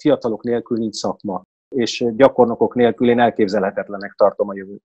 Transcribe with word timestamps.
fiatalok 0.00 0.42
nélkül 0.42 0.78
nincs 0.78 0.94
szakma, 0.94 1.42
és 1.68 2.04
gyakornokok 2.16 2.74
nélkül 2.74 3.08
én 3.08 3.20
elképzelhetetlenek 3.20 4.12
tartom 4.16 4.48
a 4.48 4.54
jövőt. 4.54 4.82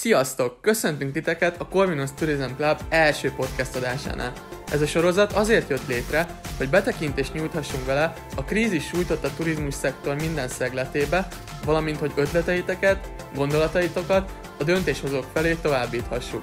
Sziasztok! 0.00 0.60
Köszöntünk 0.60 1.12
titeket 1.12 1.60
a 1.60 1.68
Corvinus 1.68 2.10
Tourism 2.14 2.54
Club 2.56 2.80
első 2.88 3.32
podcast 3.36 3.76
adásánál. 3.76 4.32
Ez 4.72 4.80
a 4.80 4.86
sorozat 4.86 5.32
azért 5.32 5.68
jött 5.68 5.86
létre, 5.88 6.26
hogy 6.56 6.68
betekintést 6.68 7.32
nyújthassunk 7.32 7.86
vele 7.86 8.14
a 8.36 8.44
krízis 8.44 8.86
sújtotta 8.86 9.30
turizmus 9.36 9.74
szektor 9.74 10.14
minden 10.14 10.48
szegletébe, 10.48 11.28
valamint 11.64 11.98
hogy 11.98 12.12
ötleteiteket, 12.14 13.08
gondolataitokat 13.34 14.32
a 14.58 14.64
döntéshozók 14.64 15.24
felé 15.32 15.54
továbbíthassuk. 15.54 16.42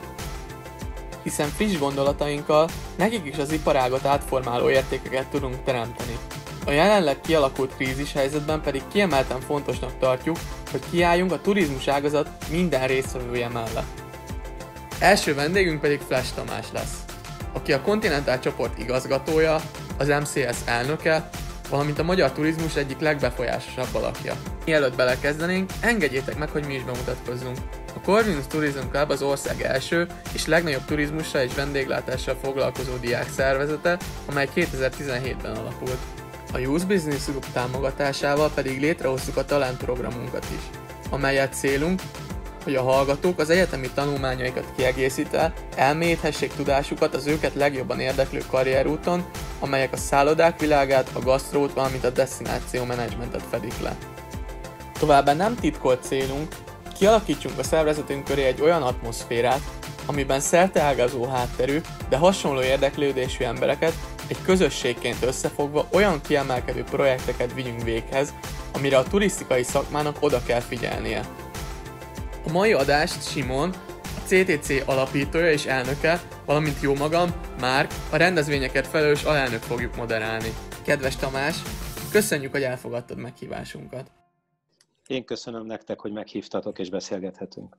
Hiszen 1.23 1.47
friss 1.47 1.77
gondolatainkkal 1.77 2.69
nekik 2.97 3.25
is 3.25 3.38
az 3.38 3.52
iparágot 3.52 4.05
átformáló 4.05 4.69
értékeket 4.69 5.27
tudunk 5.27 5.63
teremteni. 5.63 6.17
A 6.67 6.71
jelenleg 6.71 7.21
kialakult 7.21 7.76
krízis 7.76 8.13
helyzetben 8.13 8.62
pedig 8.62 8.81
kiemelten 8.91 9.39
fontosnak 9.39 9.99
tartjuk, 9.99 10.38
hogy 10.71 10.81
kiálljunk 10.89 11.31
a 11.31 11.41
turizmus 11.41 11.88
ágazat 11.88 12.30
minden 12.49 12.88
résztvevője 12.88 13.48
mellett. 13.48 14.02
Első 14.99 15.35
vendégünk 15.35 15.81
pedig 15.81 15.99
Flash 16.08 16.34
Tamás 16.34 16.66
lesz, 16.73 17.03
aki 17.53 17.73
a 17.73 17.81
Continental 17.81 18.39
csoport 18.39 18.77
igazgatója, 18.77 19.61
az 19.98 20.08
MCS 20.08 20.58
elnöke, 20.66 21.30
valamint 21.70 21.99
a 21.99 22.03
magyar 22.03 22.31
turizmus 22.31 22.75
egyik 22.75 22.99
legbefolyásosabb 22.99 23.95
alakja. 23.95 24.34
Mielőtt 24.66 24.95
belekezdenénk, 24.95 25.72
engedjétek 25.81 26.38
meg, 26.38 26.49
hogy 26.49 26.66
mi 26.66 26.73
is 26.73 26.84
bemutatkozzunk. 26.84 27.58
A 27.95 28.02
Corvinus 28.02 28.47
Tourism 28.47 28.88
Club 28.91 29.09
az 29.09 29.22
ország 29.22 29.61
első 29.61 30.08
és 30.34 30.45
legnagyobb 30.45 30.86
turizmussal 30.86 31.41
és 31.41 31.53
vendéglátással 31.53 32.38
foglalkozó 32.44 32.95
diák 32.95 33.30
szervezete, 33.30 33.97
amely 34.25 34.50
2017-ben 34.56 35.56
alapult. 35.56 35.97
A 36.53 36.58
Youth 36.58 36.86
Business 36.86 37.26
Group 37.26 37.45
támogatásával 37.53 38.52
pedig 38.53 38.80
létrehoztuk 38.80 39.38
a 39.38 39.45
Talent 39.45 39.78
programunkat 39.78 40.45
is, 40.52 40.80
amelyet 41.09 41.53
célunk, 41.53 42.02
hogy 42.64 42.76
a 42.76 42.81
hallgatók 42.81 43.40
az 43.40 43.50
egyetemi 43.50 43.90
tanulmányaikat 43.94 44.66
kiegészítve 44.75 45.53
elmélyíthessék 45.75 46.53
tudásukat 46.53 47.16
az 47.16 47.28
őket 47.28 47.53
legjobban 47.53 48.00
érdeklő 48.00 48.44
karrierúton, 48.50 49.25
amelyek 49.59 49.94
a 49.94 49.98
szállodák 49.98 50.59
világát, 50.59 51.09
a 51.14 51.20
gasztrót, 51.20 51.73
valamint 51.73 52.03
a 52.03 52.09
destináció 52.09 52.84
menedzsmentet 52.84 53.44
fedik 53.50 53.80
le. 53.81 53.95
Továbbá 55.00 55.34
nem 55.34 55.56
titkolt 55.56 56.03
célunk, 56.03 56.56
kialakítsunk 56.98 57.59
a 57.59 57.64
szervezetünk 57.64 58.23
köré 58.23 58.44
egy 58.44 58.62
olyan 58.62 58.81
atmoszférát, 58.81 59.62
amiben 60.06 60.40
szerteágazó 60.40 61.25
hátterű, 61.25 61.81
de 62.09 62.18
hasonló 62.18 62.62
érdeklődésű 62.62 63.44
embereket 63.44 63.94
egy 64.28 64.42
közösségként 64.42 65.23
összefogva 65.23 65.88
olyan 65.92 66.22
kiemelkedő 66.22 66.83
projekteket 66.83 67.53
vigyünk 67.53 67.83
véghez, 67.83 68.34
amire 68.73 68.97
a 68.97 69.03
turisztikai 69.03 69.64
szakmának 69.64 70.17
oda 70.19 70.44
kell 70.44 70.59
figyelnie. 70.59 71.25
A 72.45 72.52
mai 72.52 72.73
adást 72.73 73.30
Simon, 73.30 73.73
a 74.03 74.19
CTC 74.25 74.88
alapítója 74.88 75.52
és 75.52 75.66
elnöke, 75.66 76.22
valamint 76.45 76.81
jó 76.81 76.95
magam, 76.95 77.30
Márk, 77.59 77.92
a 78.11 78.16
rendezvényeket 78.16 78.88
felelős 78.88 79.23
alelnök 79.23 79.61
fogjuk 79.61 79.95
moderálni. 79.95 80.53
Kedves 80.86 81.16
Tamás, 81.16 81.62
köszönjük, 82.12 82.52
hogy 82.52 82.64
elfogadtad 82.64 83.17
meghívásunkat. 83.17 84.12
Én 85.08 85.25
köszönöm 85.25 85.66
nektek, 85.66 86.00
hogy 86.00 86.12
meghívtatok 86.12 86.80
és 86.80 86.89
beszélgethetünk. 86.89 87.78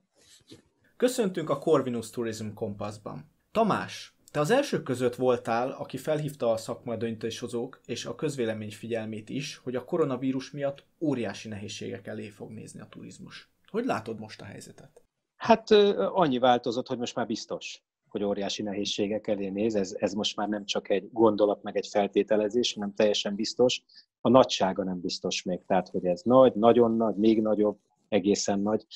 Köszöntünk 0.97 1.51
a 1.51 1.59
Corvinus 1.59 2.11
Tourism 2.11 2.47
Kompassban. 2.55 3.31
Tamás, 3.53 4.18
te 4.31 4.41
az 4.41 4.51
elsők 4.51 4.83
között 4.83 5.15
voltál, 5.15 5.71
aki 5.71 5.97
felhívta 5.97 6.51
a 6.51 6.57
szakmai 6.57 6.97
döntéshozók 6.97 7.81
és 7.87 8.05
a 8.05 8.15
közvélemény 8.15 8.71
figyelmét 8.71 9.29
is, 9.29 9.57
hogy 9.57 9.77
a 9.77 9.85
koronavírus 9.85 10.51
miatt 10.51 10.85
óriási 11.01 11.49
nehézségek 11.49 12.07
elé 12.07 12.29
fog 12.29 12.51
nézni 12.51 12.81
a 12.81 12.89
turizmus. 12.91 13.51
Hogy 13.71 13.85
látod 13.85 14.19
most 14.19 14.41
a 14.41 14.45
helyzetet? 14.45 15.03
Hát 15.37 15.71
annyi 15.97 16.39
változott, 16.39 16.87
hogy 16.87 16.99
most 16.99 17.15
már 17.15 17.27
biztos, 17.27 17.83
hogy 18.09 18.23
óriási 18.23 18.63
nehézségek 18.63 19.27
elé 19.27 19.49
néz. 19.49 19.75
Ez, 19.75 19.95
ez 19.99 20.13
most 20.13 20.37
már 20.37 20.49
nem 20.49 20.65
csak 20.65 20.91
egy 20.91 21.09
gondolat, 21.13 21.63
meg 21.63 21.77
egy 21.77 21.87
feltételezés, 21.87 22.75
hanem 22.75 22.95
teljesen 22.95 23.35
biztos. 23.35 23.83
A 24.21 24.29
nagysága 24.29 24.85
nem 24.85 25.01
biztos 25.01 25.43
még, 25.43 25.65
tehát 25.67 25.89
hogy 25.89 26.05
ez 26.05 26.21
nagy, 26.25 26.55
nagyon 26.55 26.97
nagy, 26.97 27.15
még 27.17 27.41
nagyobb, 27.43 27.79
egészen 28.09 28.61
nagy. 28.61 28.87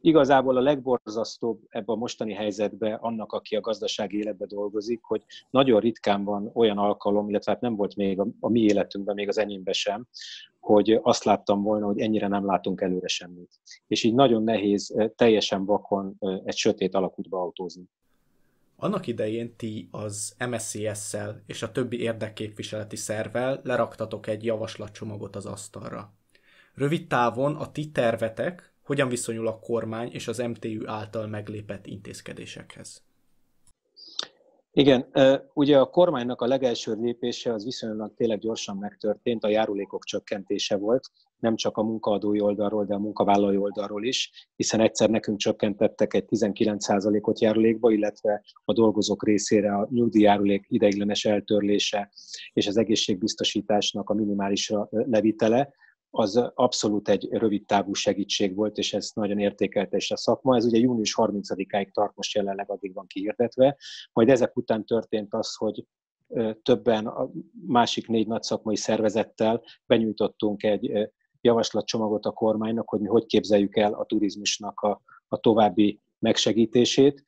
Igazából 0.00 0.56
a 0.56 0.60
legborzasztóbb 0.60 1.60
ebben 1.68 1.94
a 1.94 1.98
mostani 1.98 2.32
helyzetben 2.32 2.94
annak, 2.94 3.32
aki 3.32 3.56
a 3.56 3.60
gazdasági 3.60 4.18
életben 4.18 4.48
dolgozik, 4.48 5.02
hogy 5.02 5.22
nagyon 5.50 5.80
ritkán 5.80 6.24
van 6.24 6.50
olyan 6.54 6.78
alkalom, 6.78 7.28
illetve 7.28 7.52
hát 7.52 7.60
nem 7.60 7.76
volt 7.76 7.96
még 7.96 8.20
a, 8.20 8.26
a 8.40 8.48
mi 8.48 8.60
életünkben, 8.60 9.14
még 9.14 9.28
az 9.28 9.38
enyémben 9.38 9.74
sem, 9.74 10.06
hogy 10.60 11.00
azt 11.02 11.24
láttam 11.24 11.62
volna, 11.62 11.86
hogy 11.86 12.00
ennyire 12.00 12.28
nem 12.28 12.46
látunk 12.46 12.80
előre 12.80 13.06
semmit. 13.06 13.60
És 13.86 14.02
így 14.02 14.14
nagyon 14.14 14.42
nehéz 14.42 14.94
teljesen 15.16 15.64
vakon 15.64 16.16
egy 16.44 16.56
sötét 16.56 16.94
alakútba 16.94 17.40
autózni. 17.40 17.84
Annak 18.76 19.06
idején 19.06 19.56
ti 19.56 19.88
az 19.90 20.34
MSCS-szel 20.50 21.42
és 21.46 21.62
a 21.62 21.72
többi 21.72 22.00
érdekképviseleti 22.00 22.96
szervel 22.96 23.60
leraktatok 23.64 24.26
egy 24.26 24.44
javaslatcsomagot 24.44 25.36
az 25.36 25.46
asztalra. 25.46 26.17
Rövid 26.78 27.06
távon 27.06 27.54
a 27.54 27.72
ti 27.72 27.90
tervetek 27.90 28.72
hogyan 28.84 29.08
viszonyul 29.08 29.46
a 29.46 29.58
kormány 29.58 30.08
és 30.12 30.28
az 30.28 30.38
MTU 30.38 30.86
által 30.86 31.26
meglépett 31.26 31.86
intézkedésekhez? 31.86 33.02
Igen, 34.72 35.06
ugye 35.54 35.78
a 35.78 35.90
kormánynak 35.90 36.40
a 36.40 36.46
legelső 36.46 36.94
lépése 37.00 37.52
az 37.52 37.64
viszonylag 37.64 38.14
tényleg 38.14 38.38
gyorsan 38.38 38.76
megtörtént, 38.76 39.44
a 39.44 39.48
járulékok 39.48 40.04
csökkentése 40.04 40.76
volt, 40.76 41.10
nem 41.38 41.56
csak 41.56 41.76
a 41.76 41.82
munkaadói 41.82 42.40
oldalról, 42.40 42.84
de 42.84 42.94
a 42.94 42.98
munkavállalói 42.98 43.56
oldalról 43.56 44.04
is, 44.04 44.30
hiszen 44.56 44.80
egyszer 44.80 45.10
nekünk 45.10 45.38
csökkentettek 45.38 46.14
egy 46.14 46.24
19%-ot 46.30 47.40
járulékba, 47.40 47.90
illetve 47.90 48.42
a 48.64 48.72
dolgozók 48.72 49.24
részére 49.24 49.74
a 49.74 49.88
nyugdíjjárulék 49.90 50.66
ideiglenes 50.68 51.24
eltörlése 51.24 52.10
és 52.52 52.66
az 52.66 52.76
egészségbiztosításnak 52.76 54.10
a 54.10 54.14
minimálisra 54.14 54.88
levitele, 54.90 55.72
az 56.10 56.36
abszolút 56.54 57.08
egy 57.08 57.28
rövid 57.30 57.66
távú 57.66 57.92
segítség 57.92 58.54
volt, 58.54 58.76
és 58.78 58.94
ezt 58.94 59.14
nagyon 59.14 59.38
értékelte 59.38 59.96
is 59.96 60.10
a 60.10 60.16
szakma. 60.16 60.56
Ez 60.56 60.64
ugye 60.64 60.78
június 60.78 61.14
30-áig 61.16 61.90
tart, 61.92 62.16
most 62.16 62.34
jelenleg 62.34 62.70
addig 62.70 62.94
van 62.94 63.06
kihirdetve. 63.06 63.76
Majd 64.12 64.28
ezek 64.28 64.56
után 64.56 64.84
történt 64.84 65.34
az, 65.34 65.54
hogy 65.54 65.84
többen 66.62 67.06
a 67.06 67.30
másik 67.66 68.08
négy 68.08 68.26
nagy 68.26 68.42
szakmai 68.42 68.76
szervezettel 68.76 69.62
benyújtottunk 69.86 70.62
egy 70.62 71.10
javaslatcsomagot 71.40 72.24
a 72.24 72.32
kormánynak, 72.32 72.88
hogy 72.88 73.00
mi 73.00 73.06
hogy 73.06 73.26
képzeljük 73.26 73.76
el 73.76 73.92
a 73.92 74.04
turizmusnak 74.04 74.80
a, 74.80 75.02
a 75.28 75.36
további 75.36 76.00
megsegítését. 76.18 77.24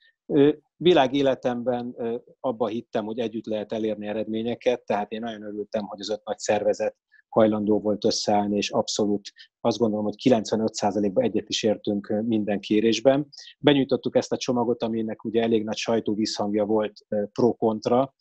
Világéletemben 0.76 1.96
abba 2.40 2.66
hittem, 2.66 3.04
hogy 3.04 3.18
együtt 3.18 3.46
lehet 3.46 3.72
elérni 3.72 4.06
eredményeket, 4.06 4.84
tehát 4.84 5.12
én 5.12 5.20
nagyon 5.20 5.42
örültem, 5.42 5.84
hogy 5.84 6.00
az 6.00 6.10
öt 6.10 6.24
nagy 6.24 6.38
szervezet 6.38 6.96
hajlandó 7.30 7.80
volt 7.80 8.04
összeállni, 8.04 8.56
és 8.56 8.70
abszolút 8.70 9.32
azt 9.60 9.78
gondolom, 9.78 10.04
hogy 10.04 10.14
95%-ban 10.22 11.24
egyet 11.24 11.48
is 11.48 11.62
értünk 11.62 12.22
minden 12.26 12.60
kérésben. 12.60 13.28
Benyújtottuk 13.58 14.16
ezt 14.16 14.32
a 14.32 14.36
csomagot, 14.36 14.82
aminek 14.82 15.24
ugye 15.24 15.42
elég 15.42 15.64
nagy 15.64 15.76
sajtóvízhangja 15.76 16.64
volt 16.64 17.06
pro-kontra, 17.32 18.14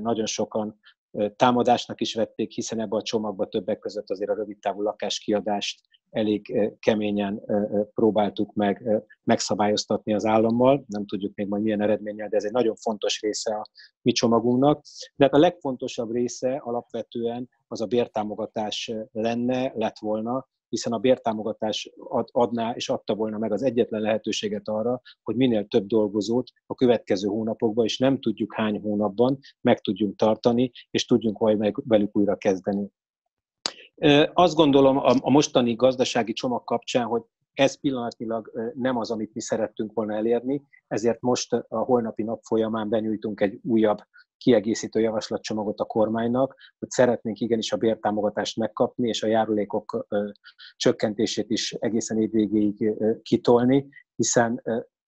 nagyon 0.00 0.26
sokan 0.26 0.78
támadásnak 1.36 2.00
is 2.00 2.14
vették, 2.14 2.52
hiszen 2.52 2.80
ebbe 2.80 2.96
a 2.96 3.02
csomagba 3.02 3.48
többek 3.48 3.78
között 3.78 4.10
azért 4.10 4.30
a 4.30 4.34
rövidtávú 4.34 4.82
lakáskiadást 4.82 5.80
elég 6.10 6.70
keményen 6.78 7.42
próbáltuk 7.94 8.54
meg 8.54 9.02
megszabályoztatni 9.24 10.14
az 10.14 10.24
állammal. 10.24 10.84
Nem 10.88 11.06
tudjuk 11.06 11.34
még 11.34 11.48
majd 11.48 11.62
milyen 11.62 11.80
eredménnyel, 11.80 12.28
de 12.28 12.36
ez 12.36 12.44
egy 12.44 12.52
nagyon 12.52 12.74
fontos 12.74 13.20
része 13.20 13.54
a 13.54 13.66
mi 14.02 14.12
csomagunknak. 14.12 14.82
De 15.16 15.24
hát 15.24 15.34
a 15.34 15.38
legfontosabb 15.38 16.12
része 16.12 16.56
alapvetően 16.56 17.48
az 17.68 17.80
a 17.80 17.86
bértámogatás 17.86 18.92
lenne, 19.12 19.72
lett 19.74 19.98
volna, 19.98 20.46
hiszen 20.68 20.92
a 20.92 20.98
bértámogatás 20.98 21.90
ad, 21.98 22.28
adná 22.32 22.70
és 22.70 22.88
adta 22.88 23.14
volna 23.14 23.38
meg 23.38 23.52
az 23.52 23.62
egyetlen 23.62 24.00
lehetőséget 24.00 24.68
arra, 24.68 25.00
hogy 25.22 25.36
minél 25.36 25.66
több 25.66 25.86
dolgozót 25.86 26.50
a 26.66 26.74
következő 26.74 27.28
hónapokban, 27.28 27.84
és 27.84 27.98
nem 27.98 28.20
tudjuk 28.20 28.54
hány 28.54 28.80
hónapban 28.80 29.38
meg 29.60 29.80
tudjunk 29.80 30.16
tartani, 30.16 30.70
és 30.90 31.04
tudjunk 31.04 31.38
majd 31.38 31.72
velük 31.84 32.16
újra 32.16 32.36
kezdeni. 32.36 32.88
Azt 34.32 34.54
gondolom 34.54 34.96
a 34.96 35.30
mostani 35.30 35.74
gazdasági 35.74 36.32
csomag 36.32 36.64
kapcsán, 36.64 37.06
hogy 37.06 37.22
ez 37.52 37.80
pillanatnyilag 37.80 38.72
nem 38.74 38.96
az, 38.96 39.10
amit 39.10 39.34
mi 39.34 39.40
szerettünk 39.40 39.92
volna 39.92 40.14
elérni, 40.14 40.62
ezért 40.86 41.20
most 41.20 41.52
a 41.52 41.78
holnapi 41.78 42.22
nap 42.22 42.42
folyamán 42.42 42.88
benyújtunk 42.88 43.40
egy 43.40 43.60
újabb 43.62 43.98
kiegészítő 44.46 45.00
javaslatcsomagot 45.00 45.80
a 45.80 45.84
kormánynak, 45.84 46.54
hogy 46.78 46.90
szeretnénk 46.90 47.40
igenis 47.40 47.72
a 47.72 47.76
bértámogatást 47.76 48.56
megkapni, 48.56 49.08
és 49.08 49.22
a 49.22 49.26
járulékok 49.26 50.06
csökkentését 50.76 51.50
is 51.50 51.72
egészen 51.72 52.18
év 52.18 52.30
végéig 52.30 52.94
kitolni, 53.22 53.88
hiszen 54.16 54.62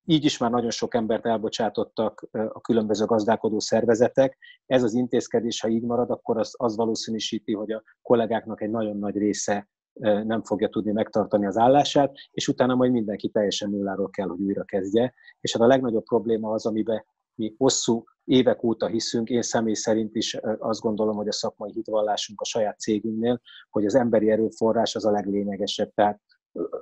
így 0.04 0.24
is 0.24 0.38
már 0.38 0.50
nagyon 0.50 0.70
sok 0.70 0.94
embert 0.94 1.26
elbocsátottak 1.26 2.28
a 2.30 2.60
különböző 2.60 3.04
gazdálkodó 3.04 3.58
szervezetek. 3.58 4.38
Ez 4.66 4.82
az 4.82 4.94
intézkedés, 4.94 5.60
ha 5.60 5.68
így 5.68 5.84
marad, 5.84 6.10
akkor 6.10 6.38
az, 6.38 6.54
az 6.56 6.76
valószínűsíti, 6.76 7.54
hogy 7.54 7.72
a 7.72 7.82
kollégáknak 8.02 8.62
egy 8.62 8.70
nagyon 8.70 8.98
nagy 8.98 9.16
része 9.16 9.68
nem 10.00 10.42
fogja 10.42 10.68
tudni 10.68 10.92
megtartani 10.92 11.46
az 11.46 11.56
állását, 11.56 12.12
és 12.30 12.48
utána 12.48 12.74
majd 12.74 12.92
mindenki 12.92 13.28
teljesen 13.28 13.70
nulláról 13.70 14.10
kell, 14.10 14.28
hogy 14.28 14.40
újra 14.40 14.64
kezdje. 14.64 15.14
És 15.40 15.52
hát 15.52 15.62
a 15.62 15.66
legnagyobb 15.66 16.04
probléma 16.04 16.50
az, 16.50 16.66
amiben 16.66 17.04
mi 17.34 17.54
hosszú 17.58 18.04
évek 18.28 18.62
óta 18.62 18.86
hiszünk, 18.86 19.28
én 19.28 19.42
személy 19.42 19.74
szerint 19.74 20.14
is 20.14 20.34
azt 20.58 20.80
gondolom, 20.80 21.16
hogy 21.16 21.28
a 21.28 21.32
szakmai 21.32 21.70
hitvallásunk 21.72 22.40
a 22.40 22.44
saját 22.44 22.78
cégünknél, 22.78 23.40
hogy 23.70 23.84
az 23.84 23.94
emberi 23.94 24.30
erőforrás 24.30 24.94
az 24.94 25.04
a 25.04 25.10
leglényegesebb. 25.10 25.92
Tehát 25.94 26.20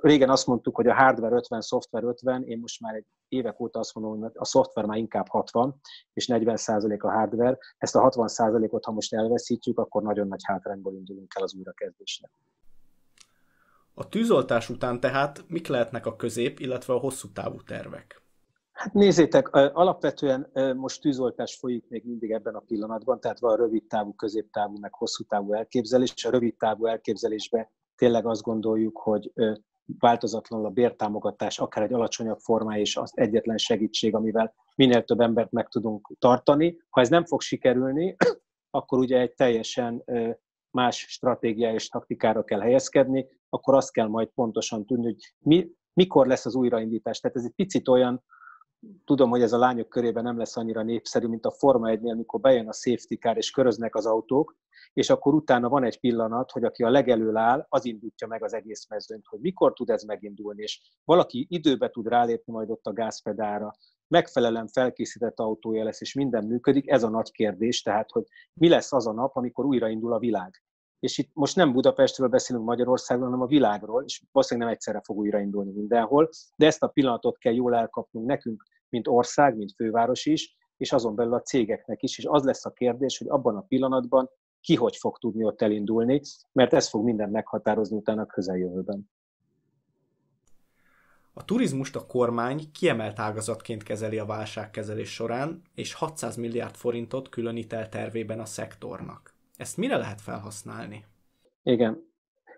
régen 0.01 0.29
azt 0.29 0.47
mondtuk, 0.47 0.75
hogy 0.75 0.87
a 0.87 0.93
hardware 0.93 1.35
50, 1.35 1.61
szoftver 1.61 2.03
50, 2.03 2.43
én 2.43 2.59
most 2.59 2.81
már 2.81 2.95
egy 2.95 3.05
évek 3.27 3.59
óta 3.59 3.79
azt 3.79 3.95
mondom, 3.95 4.19
hogy 4.19 4.31
a 4.33 4.45
szoftver 4.45 4.85
már 4.85 4.97
inkább 4.97 5.27
60, 5.27 5.75
és 6.13 6.27
40% 6.31 6.99
a 6.99 7.11
hardware. 7.11 7.57
Ezt 7.77 7.95
a 7.95 8.09
60%-ot, 8.09 8.85
ha 8.85 8.91
most 8.91 9.13
elveszítjük, 9.13 9.79
akkor 9.79 10.01
nagyon 10.01 10.27
nagy 10.27 10.41
hátrányból 10.43 10.93
indulunk 10.93 11.33
el 11.35 11.43
az 11.43 11.53
újrakezdésnek. 11.53 12.31
A 13.93 14.09
tűzoltás 14.09 14.69
után 14.69 14.99
tehát 14.99 15.43
mik 15.47 15.67
lehetnek 15.67 16.05
a 16.05 16.15
közép, 16.15 16.59
illetve 16.59 16.93
a 16.93 16.97
hosszú 16.97 17.31
távú 17.31 17.61
tervek? 17.61 18.21
Hát 18.77 18.93
nézzétek, 18.93 19.55
alapvetően 19.55 20.51
most 20.75 21.01
tűzoltás 21.01 21.55
folyik 21.55 21.85
még 21.89 22.05
mindig 22.05 22.31
ebben 22.31 22.55
a 22.55 22.59
pillanatban, 22.59 23.19
tehát 23.19 23.39
van 23.39 23.55
rövid 23.55 23.83
távú, 23.87 24.13
középtávú, 24.13 24.79
meg 24.79 24.93
hosszú 24.93 25.23
távú 25.23 25.53
elképzelés. 25.53 26.25
A 26.25 26.29
rövid 26.29 26.55
távú 26.57 26.85
elképzelésbe 26.85 27.71
tényleg 27.95 28.25
azt 28.25 28.41
gondoljuk, 28.41 28.97
hogy 28.97 29.31
változatlanul 29.99 30.65
a 30.65 30.69
bértámogatás, 30.69 31.59
akár 31.59 31.83
egy 31.83 31.93
alacsonyabb 31.93 32.39
formája 32.39 32.81
és 32.81 32.95
az 32.95 33.11
egyetlen 33.15 33.57
segítség, 33.57 34.15
amivel 34.15 34.53
minél 34.75 35.03
több 35.03 35.19
embert 35.19 35.51
meg 35.51 35.67
tudunk 35.67 36.15
tartani. 36.19 36.77
Ha 36.89 37.01
ez 37.01 37.09
nem 37.09 37.25
fog 37.25 37.41
sikerülni, 37.41 38.15
akkor 38.77 38.99
ugye 38.99 39.19
egy 39.19 39.33
teljesen 39.33 40.03
más 40.71 40.97
stratégia 40.97 41.73
és 41.73 41.89
taktikára 41.89 42.43
kell 42.43 42.59
helyezkedni, 42.59 43.27
akkor 43.49 43.75
azt 43.75 43.91
kell 43.91 44.07
majd 44.07 44.27
pontosan 44.27 44.85
tudni, 44.85 45.05
hogy 45.05 45.33
mi, 45.39 45.71
mikor 45.93 46.27
lesz 46.27 46.45
az 46.45 46.55
újraindítás. 46.55 47.19
Tehát 47.19 47.37
ez 47.37 47.43
egy 47.43 47.55
picit 47.55 47.87
olyan, 47.87 48.23
tudom, 49.05 49.29
hogy 49.29 49.41
ez 49.41 49.53
a 49.53 49.57
lányok 49.57 49.89
körében 49.89 50.23
nem 50.23 50.37
lesz 50.37 50.57
annyira 50.57 50.83
népszerű, 50.83 51.27
mint 51.27 51.45
a 51.45 51.51
Forma 51.51 51.89
1-nél, 51.89 52.11
amikor 52.11 52.39
bejön 52.39 52.67
a 52.67 52.73
safety 52.73 53.13
car 53.19 53.37
és 53.37 53.51
köröznek 53.51 53.95
az 53.95 54.05
autók, 54.05 54.55
és 54.93 55.09
akkor 55.09 55.33
utána 55.33 55.69
van 55.69 55.83
egy 55.83 55.99
pillanat, 55.99 56.51
hogy 56.51 56.63
aki 56.63 56.83
a 56.83 56.89
legelől 56.89 57.37
áll, 57.37 57.65
az 57.69 57.85
indítja 57.85 58.27
meg 58.27 58.43
az 58.43 58.53
egész 58.53 58.87
mezőnyt, 58.89 59.27
hogy 59.27 59.39
mikor 59.39 59.73
tud 59.73 59.89
ez 59.89 60.03
megindulni, 60.03 60.61
és 60.61 60.81
valaki 61.03 61.47
időbe 61.49 61.89
tud 61.89 62.07
rálépni 62.07 62.53
majd 62.53 62.69
ott 62.69 62.85
a 62.85 62.93
gázpedára, 62.93 63.71
megfelelően 64.07 64.67
felkészített 64.67 65.39
autója 65.39 65.83
lesz, 65.83 66.01
és 66.01 66.13
minden 66.13 66.45
működik, 66.45 66.89
ez 66.89 67.03
a 67.03 67.09
nagy 67.09 67.31
kérdés, 67.31 67.81
tehát, 67.81 68.11
hogy 68.11 68.23
mi 68.53 68.69
lesz 68.69 68.93
az 68.93 69.07
a 69.07 69.13
nap, 69.13 69.35
amikor 69.35 69.65
újraindul 69.65 70.13
a 70.13 70.19
világ. 70.19 70.61
És 70.99 71.17
itt 71.17 71.29
most 71.33 71.55
nem 71.55 71.71
Budapestről 71.71 72.27
beszélünk 72.27 72.65
Magyarországról, 72.65 73.25
hanem 73.25 73.41
a 73.41 73.47
világról, 73.47 74.03
és 74.03 74.23
valószínűleg 74.31 74.67
nem 74.67 74.77
egyszerre 74.77 75.01
fog 75.03 75.17
újraindulni 75.17 75.71
mindenhol, 75.71 76.29
de 76.55 76.65
ezt 76.65 76.83
a 76.83 76.87
pillanatot 76.87 77.37
kell 77.37 77.53
jól 77.53 77.75
elkapnunk 77.75 78.27
nekünk, 78.27 78.63
mint 78.89 79.07
ország, 79.07 79.55
mint 79.55 79.73
főváros 79.75 80.25
is, 80.25 80.55
és 80.77 80.91
azon 80.91 81.15
belül 81.15 81.33
a 81.33 81.41
cégeknek 81.41 82.01
is, 82.01 82.17
és 82.17 82.25
az 82.25 82.43
lesz 82.43 82.65
a 82.65 82.71
kérdés, 82.71 83.17
hogy 83.17 83.27
abban 83.29 83.55
a 83.55 83.61
pillanatban 83.61 84.29
ki 84.61 84.75
hogy 84.75 84.95
fog 84.95 85.17
tudni 85.17 85.43
ott 85.43 85.61
elindulni, 85.61 86.21
mert 86.51 86.73
ez 86.73 86.89
fog 86.89 87.03
minden 87.03 87.29
meghatározni 87.29 87.97
utána 87.97 88.21
a 88.21 88.25
közeljövőben. 88.25 89.09
A 91.33 91.45
turizmust 91.45 91.95
a 91.95 92.05
kormány 92.05 92.71
kiemelt 92.71 93.19
ágazatként 93.19 93.83
kezeli 93.83 94.17
a 94.17 94.25
válságkezelés 94.25 95.13
során, 95.13 95.61
és 95.75 95.93
600 95.93 96.35
milliárd 96.35 96.75
forintot 96.75 97.29
különít 97.29 97.73
el 97.73 97.89
tervében 97.89 98.39
a 98.39 98.45
szektornak. 98.45 99.35
Ezt 99.57 99.77
mire 99.77 99.97
lehet 99.97 100.21
felhasználni? 100.21 101.05
Igen. 101.63 102.03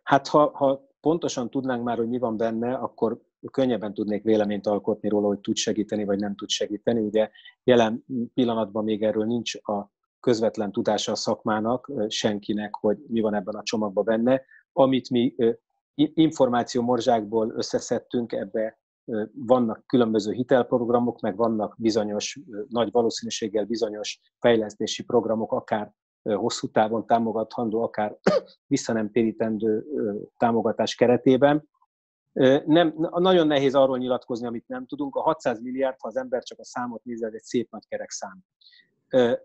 Hát 0.03 0.27
ha, 0.27 0.51
ha 0.53 0.87
pontosan 1.01 1.49
tudnánk 1.49 1.83
már, 1.83 1.97
hogy 1.97 2.09
mi 2.09 2.17
van 2.17 2.37
benne, 2.37 2.73
akkor 2.73 3.21
könnyebben 3.51 3.93
tudnék 3.93 4.23
véleményt 4.23 4.67
alkotni 4.67 5.09
róla, 5.09 5.27
hogy 5.27 5.39
tud 5.39 5.55
segíteni, 5.55 6.03
vagy 6.03 6.19
nem 6.19 6.35
tud 6.35 6.49
segíteni. 6.49 6.99
Ugye 6.99 7.29
jelen 7.63 8.05
pillanatban 8.33 8.83
még 8.83 9.03
erről 9.03 9.25
nincs 9.25 9.55
a 9.55 9.91
közvetlen 10.19 10.71
tudása 10.71 11.11
a 11.11 11.15
szakmának, 11.15 11.91
senkinek, 12.07 12.75
hogy 12.75 12.97
mi 13.07 13.19
van 13.19 13.33
ebben 13.33 13.55
a 13.55 13.63
csomagban 13.63 14.03
benne. 14.03 14.41
Amit 14.73 15.09
mi 15.09 15.35
információ 15.95 16.81
morzsákból 16.81 17.53
összeszedtünk, 17.55 18.31
ebbe 18.31 18.79
vannak 19.33 19.83
különböző 19.85 20.31
hitelprogramok, 20.31 21.19
meg 21.19 21.35
vannak 21.35 21.75
bizonyos, 21.77 22.39
nagy 22.67 22.91
valószínűséggel 22.91 23.65
bizonyos 23.65 24.19
fejlesztési 24.39 25.03
programok, 25.03 25.51
akár 25.51 25.93
hosszú 26.21 26.67
távon 26.67 27.05
támogathandó, 27.05 27.81
akár 27.81 28.17
vissza 28.67 28.93
nem 28.93 29.11
térítendő 29.11 29.85
támogatás 30.37 30.95
keretében. 30.95 31.69
Nem, 32.65 32.93
nagyon 32.97 33.47
nehéz 33.47 33.75
arról 33.75 33.97
nyilatkozni, 33.97 34.47
amit 34.47 34.67
nem 34.67 34.85
tudunk. 34.85 35.15
A 35.15 35.21
600 35.21 35.61
milliárd, 35.61 35.95
ha 35.99 36.07
az 36.07 36.15
ember 36.15 36.43
csak 36.43 36.59
a 36.59 36.65
számot 36.65 37.03
nézi, 37.03 37.25
ez 37.25 37.33
egy 37.33 37.43
szép 37.43 37.71
nagy 37.71 37.87
kerek 37.87 38.09
szám. 38.09 38.43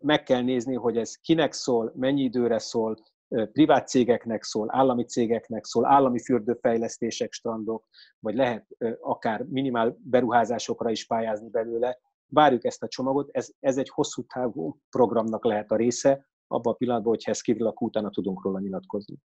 Meg 0.00 0.22
kell 0.22 0.42
nézni, 0.42 0.74
hogy 0.74 0.96
ez 0.96 1.14
kinek 1.16 1.52
szól, 1.52 1.92
mennyi 1.96 2.22
időre 2.22 2.58
szól, 2.58 2.96
privát 3.28 3.88
cégeknek 3.88 4.42
szól, 4.42 4.66
állami 4.70 5.04
cégeknek 5.04 5.64
szól, 5.64 5.86
állami 5.86 6.18
fürdőfejlesztések, 6.18 7.32
strandok, 7.32 7.86
vagy 8.18 8.34
lehet 8.34 8.66
akár 9.00 9.42
minimál 9.42 9.96
beruházásokra 10.02 10.90
is 10.90 11.06
pályázni 11.06 11.48
belőle. 11.48 11.98
Várjuk 12.26 12.64
ezt 12.64 12.82
a 12.82 12.88
csomagot, 12.88 13.28
ez, 13.32 13.50
ez 13.60 13.78
egy 13.78 13.88
hosszú 13.88 14.22
távú 14.22 14.78
programnak 14.90 15.44
lehet 15.44 15.70
a 15.70 15.76
része, 15.76 16.26
abban 16.46 16.72
a 16.72 16.76
pillanatban, 16.76 17.12
hogyha 17.12 17.30
ez 17.30 17.40
kivilak, 17.40 17.80
utána 17.80 18.10
tudunk 18.10 18.44
róla 18.44 18.58
nyilatkozni. 18.58 19.16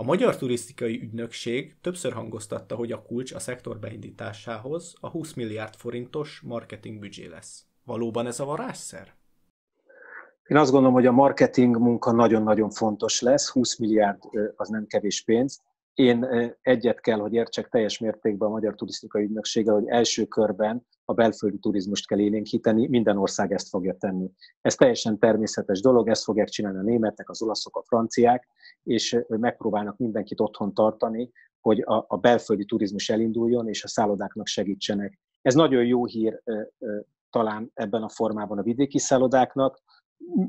A 0.00 0.02
Magyar 0.02 0.36
Turisztikai 0.36 1.00
Ügynökség 1.02 1.76
többször 1.80 2.12
hangoztatta, 2.12 2.74
hogy 2.74 2.92
a 2.92 3.02
kulcs 3.02 3.32
a 3.32 3.38
szektor 3.38 3.78
beindításához 3.78 4.94
a 5.00 5.08
20 5.08 5.32
milliárd 5.34 5.74
forintos 5.74 6.40
marketing 6.44 6.98
büdzsé 6.98 7.26
lesz. 7.26 7.64
Valóban 7.84 8.26
ez 8.26 8.40
a 8.40 8.44
varázsszer? 8.44 9.14
Én 10.46 10.56
azt 10.56 10.70
gondolom, 10.70 10.94
hogy 10.94 11.06
a 11.06 11.12
marketing 11.12 11.78
munka 11.78 12.12
nagyon-nagyon 12.12 12.70
fontos 12.70 13.20
lesz, 13.20 13.50
20 13.50 13.78
milliárd 13.78 14.18
az 14.56 14.68
nem 14.68 14.86
kevés 14.86 15.22
pénz. 15.24 15.62
Én 15.94 16.26
egyet 16.62 17.00
kell, 17.00 17.18
hogy 17.18 17.32
értsek 17.32 17.68
teljes 17.68 17.98
mértékben 17.98 18.48
a 18.48 18.52
Magyar 18.52 18.74
Turisztikai 18.74 19.22
Ügynökséggel, 19.22 19.74
hogy 19.74 19.88
első 19.88 20.24
körben 20.24 20.86
a 21.10 21.14
belföldi 21.14 21.58
turizmust 21.58 22.06
kell 22.06 22.18
élénkíteni, 22.18 22.86
minden 22.86 23.16
ország 23.16 23.52
ezt 23.52 23.68
fogja 23.68 23.94
tenni. 23.94 24.30
Ez 24.60 24.74
teljesen 24.74 25.18
természetes 25.18 25.80
dolog, 25.80 26.08
ezt 26.08 26.24
fogják 26.24 26.48
csinálni 26.48 26.78
a 26.78 26.82
németek, 26.82 27.30
az 27.30 27.42
olaszok, 27.42 27.76
a 27.76 27.82
franciák, 27.82 28.48
és 28.82 29.18
megpróbálnak 29.28 29.96
mindenkit 29.96 30.40
otthon 30.40 30.74
tartani, 30.74 31.30
hogy 31.60 31.80
a, 31.80 32.04
a 32.08 32.16
belföldi 32.16 32.64
turizmus 32.64 33.08
elinduljon, 33.08 33.68
és 33.68 33.84
a 33.84 33.88
szállodáknak 33.88 34.46
segítsenek. 34.46 35.18
Ez 35.42 35.54
nagyon 35.54 35.84
jó 35.84 36.04
hír 36.04 36.42
talán 37.30 37.70
ebben 37.74 38.02
a 38.02 38.08
formában 38.08 38.58
a 38.58 38.62
vidéki 38.62 38.98
szállodáknak, 38.98 39.82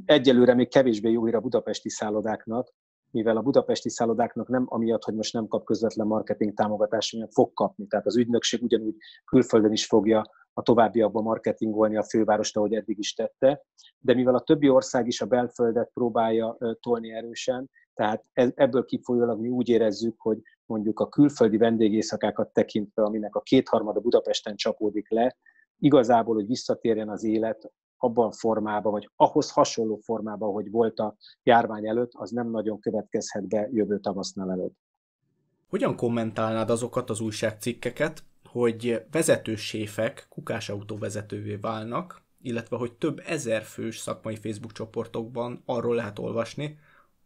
egyelőre 0.05 0.53
még 0.53 0.69
kevésbé 0.69 1.11
jó 1.11 1.25
hír 1.25 1.35
a 1.35 1.39
budapesti 1.39 1.89
szállodáknak, 1.89 2.73
mivel 3.11 3.37
a 3.37 3.41
budapesti 3.41 3.89
szállodáknak 3.89 4.47
nem 4.47 4.65
amiatt, 4.67 5.03
hogy 5.03 5.13
most 5.13 5.33
nem 5.33 5.47
kap 5.47 5.65
közvetlen 5.65 6.07
marketing 6.07 6.53
támogatást, 6.53 7.13
miatt 7.13 7.33
fog 7.33 7.53
kapni. 7.53 7.87
Tehát 7.87 8.05
az 8.05 8.17
ügynökség 8.17 8.63
ugyanúgy 8.63 8.95
külföldön 9.25 9.71
is 9.71 9.85
fogja 9.85 10.23
a 10.53 10.61
továbbiakban 10.61 11.23
marketingolni 11.23 11.97
a 11.97 12.03
fővárost, 12.03 12.57
ahogy 12.57 12.73
eddig 12.73 12.97
is 12.97 13.13
tette, 13.13 13.63
de 13.99 14.13
mivel 14.13 14.35
a 14.35 14.41
többi 14.41 14.69
ország 14.69 15.07
is 15.07 15.21
a 15.21 15.25
belföldet 15.25 15.89
próbálja 15.93 16.57
tolni 16.79 17.11
erősen, 17.11 17.69
tehát 17.93 18.25
e-, 18.33 18.51
ebből 18.55 18.85
kifolyólag 18.85 19.39
mi 19.39 19.49
úgy 19.49 19.69
érezzük, 19.69 20.15
hogy 20.17 20.41
mondjuk 20.65 20.99
a 20.99 21.09
külföldi 21.09 21.57
vendégészakákat 21.57 22.53
tekintve, 22.53 23.03
aminek 23.03 23.35
a 23.35 23.41
kétharmada 23.41 23.99
Budapesten 23.99 24.55
csapódik 24.55 25.09
le, 25.09 25.37
igazából, 25.79 26.35
hogy 26.35 26.45
visszatérjen 26.45 27.09
az 27.09 27.23
élet 27.23 27.71
abban 27.97 28.27
a 28.27 28.31
formában, 28.31 28.91
vagy 28.91 29.09
ahhoz 29.15 29.51
hasonló 29.51 29.95
formában, 29.95 30.53
hogy 30.53 30.71
volt 30.71 30.99
a 30.99 31.15
járvány 31.43 31.87
előtt, 31.87 32.11
az 32.13 32.29
nem 32.29 32.49
nagyon 32.49 32.79
következhet 32.79 33.47
be 33.47 33.69
jövő 33.71 33.99
tavasznál 33.99 34.51
előtt. 34.51 34.75
Hogyan 35.69 35.95
kommentálnád 35.95 36.69
azokat 36.69 37.09
az 37.09 37.21
újságcikkeket, 37.21 38.23
hogy 38.51 39.03
vezetőséfek 39.11 40.25
kukásautó 40.29 40.97
vezetővé 40.97 41.55
válnak, 41.55 42.21
illetve 42.41 42.77
hogy 42.77 42.93
több 42.93 43.21
ezer 43.25 43.63
fős 43.63 43.97
szakmai 43.97 44.35
Facebook 44.35 44.71
csoportokban 44.71 45.61
arról 45.65 45.95
lehet 45.95 46.19
olvasni, 46.19 46.77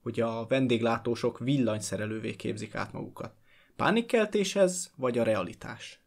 hogy 0.02 0.20
a 0.20 0.46
vendéglátósok 0.48 1.40
villanyszerelővé 1.40 2.36
képzik 2.36 2.76
át 2.76 2.94
magukat. 2.94 3.34
Pánikkeltés 3.76 4.56
ez, 4.56 4.92
vagy 4.98 5.18
a 5.18 5.24
realitás? 5.24 6.00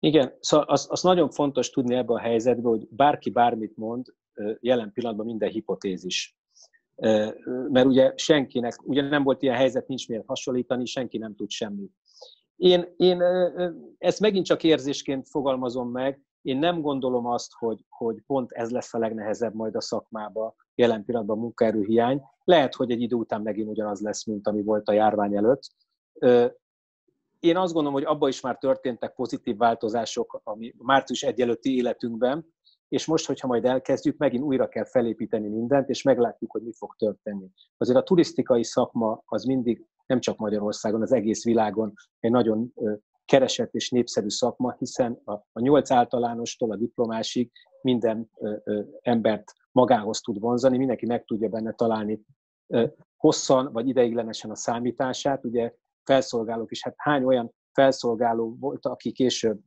Igen, 0.00 0.32
szóval 0.40 0.66
az, 0.66 0.86
az 0.90 1.02
nagyon 1.02 1.30
fontos 1.30 1.70
tudni 1.70 1.94
ebben 1.94 2.16
a 2.16 2.20
helyzetben, 2.20 2.72
hogy 2.72 2.88
bárki 2.90 3.30
bármit 3.30 3.76
mond, 3.76 4.06
jelen 4.60 4.92
pillanatban 4.92 5.26
minden 5.26 5.50
hipotézis. 5.50 6.36
Mert 7.68 7.86
ugye 7.86 8.12
senkinek, 8.16 8.88
ugye 8.88 9.08
nem 9.08 9.22
volt 9.22 9.42
ilyen 9.42 9.56
helyzet, 9.56 9.88
nincs 9.88 10.08
miért 10.08 10.26
hasonlítani, 10.26 10.86
senki 10.86 11.18
nem 11.18 11.34
tud 11.34 11.50
semmit. 11.50 11.92
Én, 12.64 12.94
én 12.96 13.22
ezt 13.98 14.20
megint 14.20 14.46
csak 14.46 14.62
érzésként 14.62 15.28
fogalmazom 15.28 15.90
meg, 15.90 16.20
én 16.42 16.58
nem 16.58 16.80
gondolom 16.80 17.26
azt, 17.26 17.52
hogy, 17.58 17.84
hogy 17.88 18.22
pont 18.26 18.52
ez 18.52 18.70
lesz 18.70 18.94
a 18.94 18.98
legnehezebb 18.98 19.54
majd 19.54 19.74
a 19.76 19.80
szakmába, 19.80 20.54
jelen 20.74 21.04
pillanatban 21.04 21.38
munkaerőhiány. 21.38 22.22
Lehet, 22.44 22.74
hogy 22.74 22.90
egy 22.90 23.00
idő 23.00 23.16
után 23.16 23.42
megint 23.42 23.68
ugyanaz 23.68 24.00
lesz, 24.00 24.26
mint 24.26 24.46
ami 24.46 24.62
volt 24.62 24.88
a 24.88 24.92
járvány 24.92 25.36
előtt. 25.36 25.62
Én 27.40 27.56
azt 27.56 27.72
gondolom, 27.72 27.92
hogy 27.92 28.04
abban 28.04 28.28
is 28.28 28.40
már 28.40 28.58
történtek 28.58 29.14
pozitív 29.14 29.56
változások 29.56 30.40
ami 30.44 30.74
március 30.78 31.22
egy 31.22 31.40
előtti 31.40 31.76
életünkben, 31.76 32.46
és 32.88 33.06
most, 33.06 33.26
hogyha 33.26 33.46
majd 33.46 33.64
elkezdjük, 33.64 34.16
megint 34.16 34.44
újra 34.44 34.68
kell 34.68 34.84
felépíteni 34.84 35.48
mindent, 35.48 35.88
és 35.88 36.02
meglátjuk, 36.02 36.50
hogy 36.50 36.62
mi 36.62 36.72
fog 36.72 36.94
történni. 36.96 37.50
Azért 37.76 37.98
a 37.98 38.02
turisztikai 38.02 38.64
szakma 38.64 39.22
az 39.24 39.44
mindig, 39.44 39.86
nem 40.06 40.20
csak 40.20 40.38
Magyarországon, 40.38 41.02
az 41.02 41.12
egész 41.12 41.44
világon 41.44 41.92
egy 42.20 42.30
nagyon 42.30 42.72
keresett 43.24 43.74
és 43.74 43.90
népszerű 43.90 44.28
szakma, 44.28 44.74
hiszen 44.78 45.20
a, 45.24 45.32
a 45.32 45.60
nyolc 45.60 45.90
általánostól 45.90 46.70
a 46.70 46.76
diplomásig 46.76 47.50
minden 47.80 48.30
embert 49.00 49.52
magához 49.72 50.20
tud 50.20 50.40
vonzani, 50.40 50.76
mindenki 50.76 51.06
meg 51.06 51.24
tudja 51.24 51.48
benne 51.48 51.72
találni 51.72 52.20
hosszan 53.16 53.72
vagy 53.72 53.88
ideiglenesen 53.88 54.50
a 54.50 54.56
számítását. 54.56 55.44
Ugye 55.44 55.74
felszolgálók 56.02 56.70
is, 56.70 56.82
hát 56.82 56.94
hány 56.96 57.24
olyan 57.24 57.54
felszolgáló 57.72 58.56
volt, 58.60 58.86
aki 58.86 59.12
később 59.12 59.60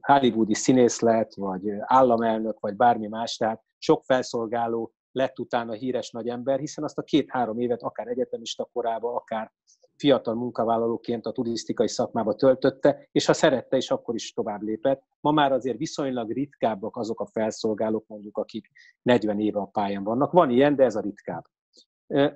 hollywoodi 0.00 0.54
színész 0.54 1.00
lett, 1.00 1.34
vagy 1.34 1.62
államelnök, 1.80 2.60
vagy 2.60 2.76
bármi 2.76 3.06
más, 3.06 3.36
tehát 3.36 3.62
sok 3.78 4.04
felszolgáló 4.04 4.92
lett 5.12 5.38
utána 5.38 5.72
híres 5.72 6.10
nagy 6.10 6.28
ember, 6.28 6.58
hiszen 6.58 6.84
azt 6.84 6.98
a 6.98 7.02
két-három 7.02 7.58
évet 7.58 7.82
akár 7.82 8.06
egyetemista 8.06 8.68
korába, 8.72 9.14
akár 9.14 9.52
fiatal 9.96 10.34
munkavállalóként 10.34 11.26
a 11.26 11.32
turisztikai 11.32 11.88
szakmába 11.88 12.34
töltötte, 12.34 13.08
és 13.12 13.26
ha 13.26 13.32
szerette 13.32 13.76
is, 13.76 13.90
akkor 13.90 14.14
is 14.14 14.32
tovább 14.32 14.62
lépett. 14.62 15.02
Ma 15.20 15.30
már 15.30 15.52
azért 15.52 15.78
viszonylag 15.78 16.30
ritkábbak 16.32 16.96
azok 16.96 17.20
a 17.20 17.26
felszolgálók, 17.26 18.06
mondjuk, 18.06 18.36
akik 18.36 18.70
40 19.02 19.40
éve 19.40 19.60
a 19.60 19.64
pályán 19.64 20.04
vannak. 20.04 20.32
Van 20.32 20.50
ilyen, 20.50 20.76
de 20.76 20.84
ez 20.84 20.96
a 20.96 21.00
ritkább. 21.00 21.44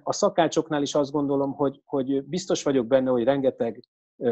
A 0.03 0.13
szakácsoknál 0.13 0.83
is 0.83 0.95
azt 0.95 1.11
gondolom, 1.11 1.53
hogy, 1.53 1.83
hogy 1.85 2.25
biztos 2.25 2.63
vagyok 2.63 2.87
benne, 2.87 3.11
hogy 3.11 3.25
rengeteg 3.25 3.85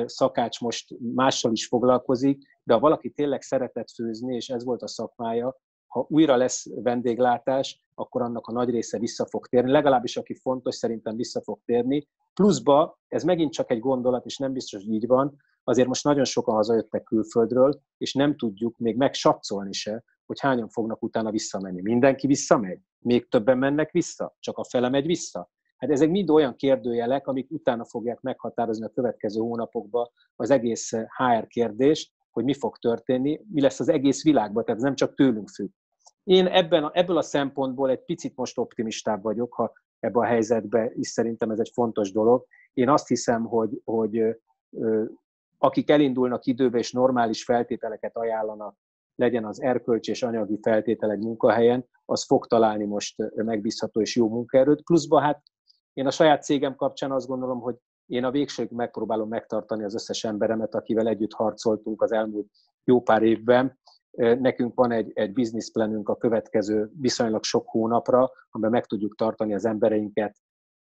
szakács 0.04 0.60
most 0.60 0.94
mással 1.14 1.52
is 1.52 1.66
foglalkozik, 1.66 2.60
de 2.62 2.74
ha 2.74 2.80
valaki 2.80 3.10
tényleg 3.10 3.42
szeretett 3.42 3.90
főzni, 3.90 4.34
és 4.34 4.48
ez 4.48 4.64
volt 4.64 4.82
a 4.82 4.88
szakmája, 4.88 5.56
ha 5.92 6.06
újra 6.08 6.36
lesz 6.36 6.66
vendéglátás, 6.74 7.82
akkor 7.94 8.22
annak 8.22 8.46
a 8.46 8.52
nagy 8.52 8.70
része 8.70 8.98
vissza 8.98 9.26
fog 9.26 9.46
térni, 9.46 9.70
legalábbis 9.70 10.16
aki 10.16 10.34
fontos, 10.34 10.74
szerintem 10.74 11.16
vissza 11.16 11.42
fog 11.42 11.60
térni. 11.64 12.08
Pluszba, 12.34 12.98
ez 13.08 13.22
megint 13.22 13.52
csak 13.52 13.70
egy 13.70 13.78
gondolat, 13.78 14.26
és 14.26 14.38
nem 14.38 14.52
biztos, 14.52 14.84
hogy 14.84 14.94
így 14.94 15.06
van, 15.06 15.36
azért 15.64 15.88
most 15.88 16.04
nagyon 16.04 16.24
sokan 16.24 16.54
hazajöttek 16.54 17.02
külföldről, 17.02 17.80
és 17.98 18.14
nem 18.14 18.36
tudjuk 18.36 18.78
még 18.78 18.96
megsatszolni 18.96 19.72
se, 19.72 20.04
hogy 20.26 20.40
hányan 20.40 20.68
fognak 20.68 21.02
utána 21.02 21.30
visszamenni. 21.30 21.80
Mindenki 21.82 22.26
visszamegy? 22.26 22.80
Még 22.98 23.28
többen 23.28 23.58
mennek 23.58 23.90
vissza? 23.90 24.36
Csak 24.38 24.58
a 24.58 24.64
fele 24.64 24.88
megy 24.88 25.06
vissza? 25.06 25.50
Hát 25.76 25.90
ezek 25.90 26.10
mind 26.10 26.30
olyan 26.30 26.56
kérdőjelek, 26.56 27.26
amik 27.26 27.50
utána 27.50 27.84
fogják 27.84 28.20
meghatározni 28.20 28.84
a 28.84 28.92
következő 28.94 29.40
hónapokban 29.40 30.10
az 30.36 30.50
egész 30.50 30.92
HR 30.92 31.46
kérdést, 31.46 32.12
hogy 32.30 32.44
mi 32.44 32.54
fog 32.54 32.78
történni, 32.78 33.40
mi 33.48 33.60
lesz 33.60 33.80
az 33.80 33.88
egész 33.88 34.22
világban, 34.22 34.64
tehát 34.64 34.80
ez 34.80 34.86
nem 34.86 34.94
csak 34.94 35.14
tőlünk 35.14 35.48
függ. 35.48 35.70
Én 36.24 36.46
ebben, 36.46 36.90
ebből 36.92 37.16
a 37.16 37.22
szempontból 37.22 37.90
egy 37.90 38.04
picit 38.04 38.36
most 38.36 38.58
optimistább 38.58 39.22
vagyok, 39.22 39.54
ha 39.54 39.72
ebbe 39.98 40.18
a 40.18 40.24
helyzetbe 40.24 40.92
is 40.94 41.08
szerintem 41.08 41.50
ez 41.50 41.58
egy 41.58 41.70
fontos 41.74 42.12
dolog. 42.12 42.46
Én 42.72 42.88
azt 42.88 43.08
hiszem, 43.08 43.44
hogy, 43.44 43.80
hogy 43.84 44.36
akik 45.58 45.90
elindulnak 45.90 46.46
időbe 46.46 46.78
és 46.78 46.92
normális 46.92 47.44
feltételeket 47.44 48.16
ajánlanak, 48.16 48.76
legyen 49.14 49.44
az 49.44 49.62
erkölcsi 49.62 50.10
és 50.10 50.22
anyagi 50.22 50.58
feltétel 50.62 51.10
egy 51.10 51.18
munkahelyen, 51.18 51.86
az 52.04 52.24
fog 52.24 52.46
találni 52.46 52.84
most 52.84 53.32
megbízható 53.34 54.00
és 54.00 54.16
jó 54.16 54.28
munkaerőt. 54.28 54.82
Pluszban 54.82 55.22
hát 55.22 55.42
én 55.92 56.06
a 56.06 56.10
saját 56.10 56.42
cégem 56.42 56.74
kapcsán 56.74 57.12
azt 57.12 57.26
gondolom, 57.26 57.60
hogy 57.60 57.76
én 58.06 58.24
a 58.24 58.30
végsőkig 58.30 58.76
megpróbálom 58.76 59.28
megtartani 59.28 59.84
az 59.84 59.94
összes 59.94 60.24
emberemet, 60.24 60.74
akivel 60.74 61.06
együtt 61.06 61.32
harcoltunk 61.32 62.02
az 62.02 62.12
elmúlt 62.12 62.46
jó 62.84 63.02
pár 63.02 63.22
évben, 63.22 63.78
Nekünk 64.18 64.74
van 64.74 64.90
egy, 64.90 65.10
egy 65.14 65.32
bizniszplanünk 65.32 66.08
a 66.08 66.16
következő 66.16 66.90
viszonylag 67.00 67.44
sok 67.44 67.68
hónapra, 67.68 68.30
amiben 68.50 68.72
meg 68.72 68.86
tudjuk 68.86 69.16
tartani 69.16 69.54
az 69.54 69.64
embereinket 69.64 70.36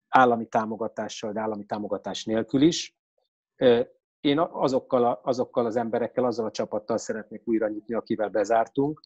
állami 0.08 0.48
támogatással, 0.48 1.32
de 1.32 1.40
állami 1.40 1.66
támogatás 1.66 2.26
nélkül 2.26 2.62
is. 2.62 2.96
Én 4.20 4.40
azokkal, 4.40 5.06
a, 5.06 5.20
azokkal 5.24 5.66
az 5.66 5.76
emberekkel, 5.76 6.26
azzal 6.26 6.46
a 6.46 6.52
csapattal 6.52 6.98
szeretnék 6.98 7.42
újra 7.46 7.68
nyitni, 7.68 7.94
akivel 7.94 8.30
bezártunk, 8.30 9.02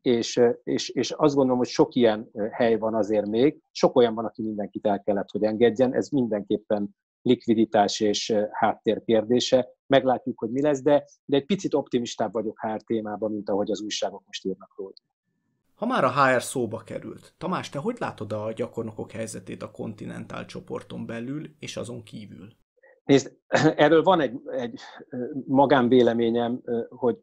és, 0.00 0.40
és, 0.64 0.88
és 0.88 1.10
azt 1.10 1.34
gondolom, 1.34 1.58
hogy 1.58 1.68
sok 1.68 1.94
ilyen 1.94 2.30
hely 2.50 2.76
van 2.76 2.94
azért 2.94 3.26
még, 3.26 3.60
sok 3.70 3.96
olyan 3.96 4.14
van, 4.14 4.24
aki 4.24 4.42
mindenkit 4.42 4.86
el 4.86 5.02
kellett, 5.02 5.30
hogy 5.30 5.44
engedjen, 5.44 5.94
ez 5.94 6.08
mindenképpen 6.08 6.96
likviditás 7.22 8.00
és 8.00 8.34
háttér 8.50 9.02
kérdése. 9.04 9.68
Meglátjuk, 9.90 10.38
hogy 10.38 10.50
mi 10.50 10.60
lesz, 10.62 10.82
de, 10.82 11.04
de 11.24 11.36
egy 11.36 11.46
picit 11.46 11.74
optimistább 11.74 12.32
vagyok 12.32 12.58
HR 12.60 12.82
témában, 12.82 13.32
mint 13.32 13.48
ahogy 13.48 13.70
az 13.70 13.80
újságok 13.80 14.22
most 14.26 14.44
írnak 14.44 14.72
róla. 14.76 14.92
Ha 15.74 15.86
már 15.86 16.04
a 16.04 16.24
HR 16.24 16.42
szóba 16.42 16.78
került, 16.78 17.34
Tamás, 17.38 17.68
te 17.68 17.78
hogy 17.78 17.96
látod 17.98 18.32
a 18.32 18.52
gyakornokok 18.52 19.10
helyzetét 19.10 19.62
a 19.62 19.70
kontinentál 19.70 20.46
csoporton 20.46 21.06
belül 21.06 21.54
és 21.58 21.76
azon 21.76 22.02
kívül? 22.02 22.48
Nézd, 23.04 23.36
erről 23.84 24.02
van 24.02 24.20
egy, 24.20 24.40
egy 24.46 24.80
magánvéleményem, 25.46 26.62
hogy 26.88 27.18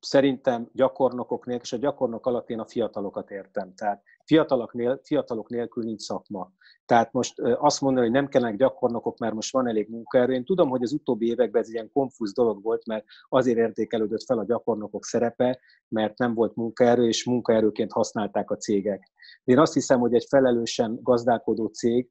szerintem 0.00 0.68
gyakornokok 0.72 1.46
nélkül, 1.46 1.64
és 1.64 1.72
a 1.72 1.76
gyakornok 1.76 2.26
alatt 2.26 2.50
én 2.50 2.60
a 2.60 2.66
fiatalokat 2.66 3.30
értem. 3.30 3.74
Tehát 3.74 4.02
fiatalok, 4.24 4.72
nél, 4.72 5.00
fiatalok 5.02 5.48
nélkül 5.48 5.84
nincs 5.84 6.00
szakma. 6.00 6.50
Tehát 6.86 7.12
most 7.12 7.40
azt 7.40 7.80
mondani, 7.80 8.06
hogy 8.06 8.14
nem 8.14 8.28
kellenek 8.28 8.56
gyakornokok, 8.56 9.18
mert 9.18 9.34
most 9.34 9.52
van 9.52 9.68
elég 9.68 9.88
munkaerő. 9.88 10.32
Én 10.32 10.44
tudom, 10.44 10.68
hogy 10.68 10.82
az 10.82 10.92
utóbbi 10.92 11.26
években 11.26 11.62
ez 11.62 11.72
ilyen 11.72 11.90
konfúz 11.92 12.32
dolog 12.32 12.62
volt, 12.62 12.86
mert 12.86 13.04
azért 13.28 13.58
értékelődött 13.58 14.24
fel 14.24 14.38
a 14.38 14.44
gyakornokok 14.44 15.04
szerepe, 15.04 15.58
mert 15.88 16.18
nem 16.18 16.34
volt 16.34 16.54
munkaerő, 16.54 17.06
és 17.06 17.24
munkaerőként 17.24 17.92
használták 17.92 18.50
a 18.50 18.56
cégek. 18.56 19.10
De 19.44 19.52
én 19.52 19.58
azt 19.58 19.74
hiszem, 19.74 20.00
hogy 20.00 20.14
egy 20.14 20.26
felelősen 20.28 20.98
gazdálkodó 21.02 21.66
cég 21.66 22.10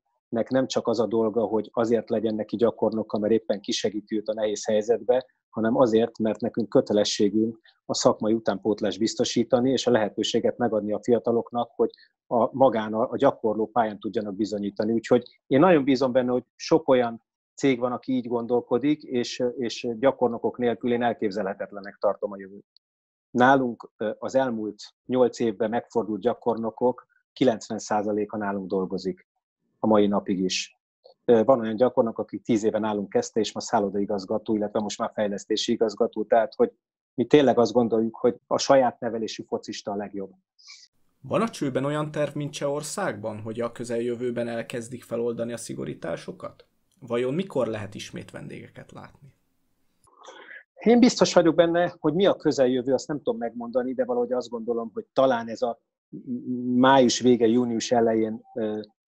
nem 0.50 0.68
csak 0.68 0.88
az 0.88 1.00
a 1.00 1.06
dolga, 1.06 1.46
hogy 1.46 1.70
azért 1.74 2.10
legyen 2.10 2.36
neki 2.36 2.56
gyakornoka, 2.56 3.18
mert 3.18 3.34
éppen 3.34 3.62
kisegíti 3.62 4.16
őt 4.16 4.28
a 4.28 4.34
nehéz 4.34 4.66
helyzetbe, 4.66 5.26
hanem 5.58 5.78
azért, 5.78 6.18
mert 6.18 6.40
nekünk 6.40 6.70
kötelességünk 6.70 7.60
a 7.86 7.94
szakmai 7.94 8.34
utánpótlás 8.34 8.98
biztosítani, 8.98 9.72
és 9.72 9.88
a 9.88 9.92
lehetőséget 9.92 10.58
megadni 10.58 10.94
a 10.94 11.00
fiataloknak, 11.04 11.72
hogy 11.76 11.90
a 12.28 12.56
magán 12.56 12.94
a, 12.94 13.18
gyakorló 13.18 13.68
pályán 13.68 14.00
tudjanak 14.00 14.36
bizonyítani. 14.36 14.92
Úgyhogy 14.92 15.24
én 15.48 15.60
nagyon 15.60 15.84
bízom 15.84 16.12
benne, 16.12 16.32
hogy 16.32 16.44
sok 16.56 16.88
olyan 16.88 17.22
cég 17.56 17.80
van, 17.80 17.92
aki 17.92 18.12
így 18.12 18.28
gondolkodik, 18.28 19.04
és, 19.04 19.44
és 19.58 19.88
gyakornokok 20.00 20.58
nélkül 20.58 20.92
én 20.92 21.04
elképzelhetetlenek 21.04 21.98
tartom 22.00 22.32
a 22.32 22.38
jövőt. 22.40 22.66
Nálunk 23.30 23.92
az 24.20 24.36
elmúlt 24.36 24.82
nyolc 25.06 25.40
évben 25.40 25.70
megfordult 25.70 26.22
gyakornokok 26.22 27.08
90%-a 27.40 28.38
nálunk 28.38 28.68
dolgozik 28.68 29.28
a 29.80 29.88
mai 29.88 30.08
napig 30.08 30.40
is. 30.40 30.77
Van 31.28 31.60
olyan 31.60 31.76
gyakornok, 31.76 32.20
aki 32.20 32.40
tíz 32.40 32.64
éven 32.64 32.82
nálunk 32.82 33.10
kezdte, 33.10 33.40
és 33.40 33.54
ma 33.54 33.60
szállodaigazgató, 33.60 34.56
illetve 34.56 34.80
most 34.80 35.00
már 35.00 35.12
fejlesztési 35.14 35.72
igazgató, 35.72 36.24
tehát 36.24 36.54
hogy 36.56 36.72
mi 37.14 37.26
tényleg 37.26 37.60
azt 37.60 37.74
gondoljuk, 37.74 38.16
hogy 38.16 38.36
a 38.48 38.58
saját 38.58 39.00
nevelésű 39.00 39.44
focista 39.44 39.92
a 39.92 39.96
legjobb. 39.96 40.32
Van 41.22 41.42
a 41.42 41.50
csőben 41.50 41.86
olyan 41.86 42.12
terv, 42.12 42.36
mint 42.36 42.54
Csehországban, 42.54 43.42
hogy 43.42 43.60
a 43.60 43.72
közeljövőben 43.72 44.48
elkezdik 44.48 45.04
feloldani 45.04 45.54
a 45.54 45.58
szigorításokat? 45.58 46.66
Vajon 47.00 47.34
mikor 47.34 47.68
lehet 47.68 47.96
ismét 47.96 48.32
vendégeket 48.32 48.92
látni? 48.92 49.34
Én 50.74 51.00
biztos 51.00 51.34
vagyok 51.34 51.56
benne, 51.56 51.96
hogy 52.00 52.14
mi 52.14 52.26
a 52.26 52.36
közeljövő, 52.36 52.94
azt 52.94 53.08
nem 53.08 53.18
tudom 53.18 53.38
megmondani, 53.38 53.94
de 53.94 54.06
valahogy 54.06 54.32
azt 54.32 54.50
gondolom, 54.50 54.92
hogy 54.94 55.06
talán 55.14 55.48
ez 55.48 55.62
a 55.62 55.80
május 56.76 57.20
vége, 57.20 57.48
június 57.48 57.92
elején 57.92 58.42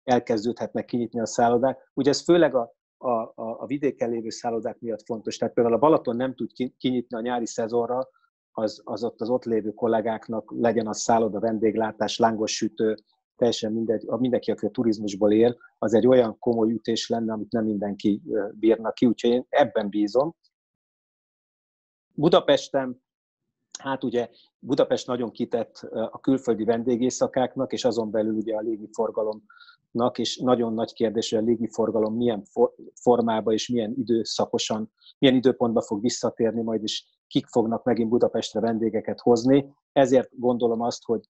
elkezdődhetnek 0.06 0.86
kinyitni 0.86 1.20
a 1.20 1.26
szállodák. 1.26 1.92
Ugye 1.94 2.10
ez 2.10 2.24
főleg 2.24 2.56
a, 2.56 2.74
a, 2.98 3.10
a, 3.10 3.34
a 3.36 3.66
vidéken 3.66 4.10
lévő 4.10 4.30
szállodák 4.30 4.80
miatt 4.80 5.06
fontos. 5.06 5.38
Tehát 5.38 5.54
például 5.54 5.76
a 5.76 5.80
Balaton 5.80 6.16
nem 6.16 6.36
tud 6.36 6.52
kinyitni 6.78 7.18
a 7.18 7.22
nyári 7.22 7.46
szezonra, 7.46 8.10
az, 8.52 8.82
az 8.84 9.04
ott 9.04 9.22
az 9.22 9.30
ott 9.30 9.44
lévő 9.44 9.72
kollégáknak 9.72 10.52
legyen 10.56 10.88
a 10.88 10.94
szálloda, 10.94 11.40
vendéglátás, 11.40 12.18
lángos 12.18 12.56
sütő, 12.56 12.96
teljesen 13.36 13.72
mindegy, 13.72 14.06
mindenki, 14.06 14.52
aki 14.52 14.66
a 14.66 14.70
turizmusból 14.70 15.32
él, 15.32 15.58
az 15.78 15.94
egy 15.94 16.08
olyan 16.08 16.40
komoly 16.40 16.72
ütés 16.72 17.10
lenne, 17.10 17.34
amit 17.34 17.52
nem 17.52 17.66
mindenki 17.66 18.22
bírna 18.52 18.92
ki, 18.92 19.06
úgyhogy 19.06 19.32
én 19.32 19.46
ebben 19.50 19.90
bízom. 19.90 20.36
Budapesten, 22.14 23.04
Hát 23.80 24.04
ugye 24.04 24.30
Budapest 24.60 25.08
nagyon 25.08 25.32
kitett 25.32 25.78
a 25.92 26.20
külföldi 26.20 26.64
vendégészakáknak, 26.64 27.74
és 27.74 27.86
azon 27.86 28.12
belül 28.12 28.34
ugye 28.34 28.56
a 28.56 28.62
légiforgalomnak, 29.96 30.18
és 30.18 30.38
nagyon 30.38 30.74
nagy 30.74 30.94
kérdés, 30.94 31.30
hogy 31.30 31.40
a 31.40 31.46
légiforgalom 31.46 32.16
milyen 32.16 32.44
formába 32.94 33.54
és 33.54 33.70
milyen 33.70 33.94
időszakosan, 33.98 34.92
milyen 35.18 35.36
időpontban 35.36 35.84
fog 35.84 36.02
visszatérni, 36.02 36.62
majd 36.62 36.84
is 36.84 37.06
kik 37.28 37.46
fognak 37.48 37.84
megint 37.84 38.10
Budapestre 38.10 38.60
vendégeket 38.60 39.20
hozni. 39.20 39.74
Ezért 39.92 40.30
gondolom 40.40 40.82
azt, 40.82 41.04
hogy 41.04 41.22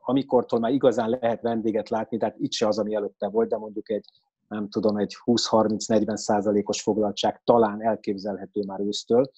amikortól 0.00 0.58
már 0.58 0.72
igazán 0.72 1.08
lehet 1.08 1.42
vendéget 1.42 1.88
látni, 1.88 2.18
tehát 2.18 2.38
itt 2.38 2.52
se 2.52 2.66
az, 2.66 2.78
ami 2.78 2.94
előtte 2.94 3.28
volt, 3.28 3.48
de 3.48 3.56
mondjuk 3.56 3.90
egy 3.90 4.04
nem 4.48 4.68
tudom, 4.68 4.96
egy 4.96 5.16
20-30-40 5.24 6.16
százalékos 6.16 6.82
foglaltság 6.82 7.40
talán 7.44 7.82
elképzelhető 7.82 8.62
már 8.66 8.80
ősztől, 8.80 9.30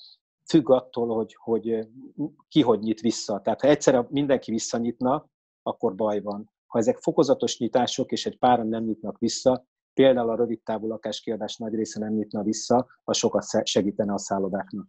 függ 0.45 0.71
attól, 0.71 1.15
hogy, 1.15 1.37
hogy 1.39 1.89
ki 2.49 2.63
hogy 2.63 2.81
nyit 2.81 3.01
vissza. 3.01 3.41
Tehát 3.41 3.61
ha 3.61 3.69
egyszerre 3.69 4.07
mindenki 4.11 4.51
visszanyitna, 4.51 5.27
akkor 5.63 5.95
baj 5.95 6.21
van. 6.21 6.52
Ha 6.73 6.79
ezek 6.79 6.97
fokozatos 6.97 7.59
nyitások, 7.59 8.13
és 8.13 8.27
egy 8.27 8.39
páran 8.39 8.67
nem 8.67 8.85
nyitnak 8.85 9.19
vissza, 9.19 9.67
például 9.95 10.31
a 10.31 10.37
rövid 10.37 10.63
távú 10.63 10.87
lakáskiadás 10.87 11.57
nagy 11.57 11.75
része 11.75 11.99
nem 11.99 12.13
nyitna 12.13 12.43
vissza, 12.43 12.87
az 13.05 13.17
sokat 13.17 13.67
segítene 13.67 14.13
a 14.13 14.19
szállodáknak. 14.19 14.87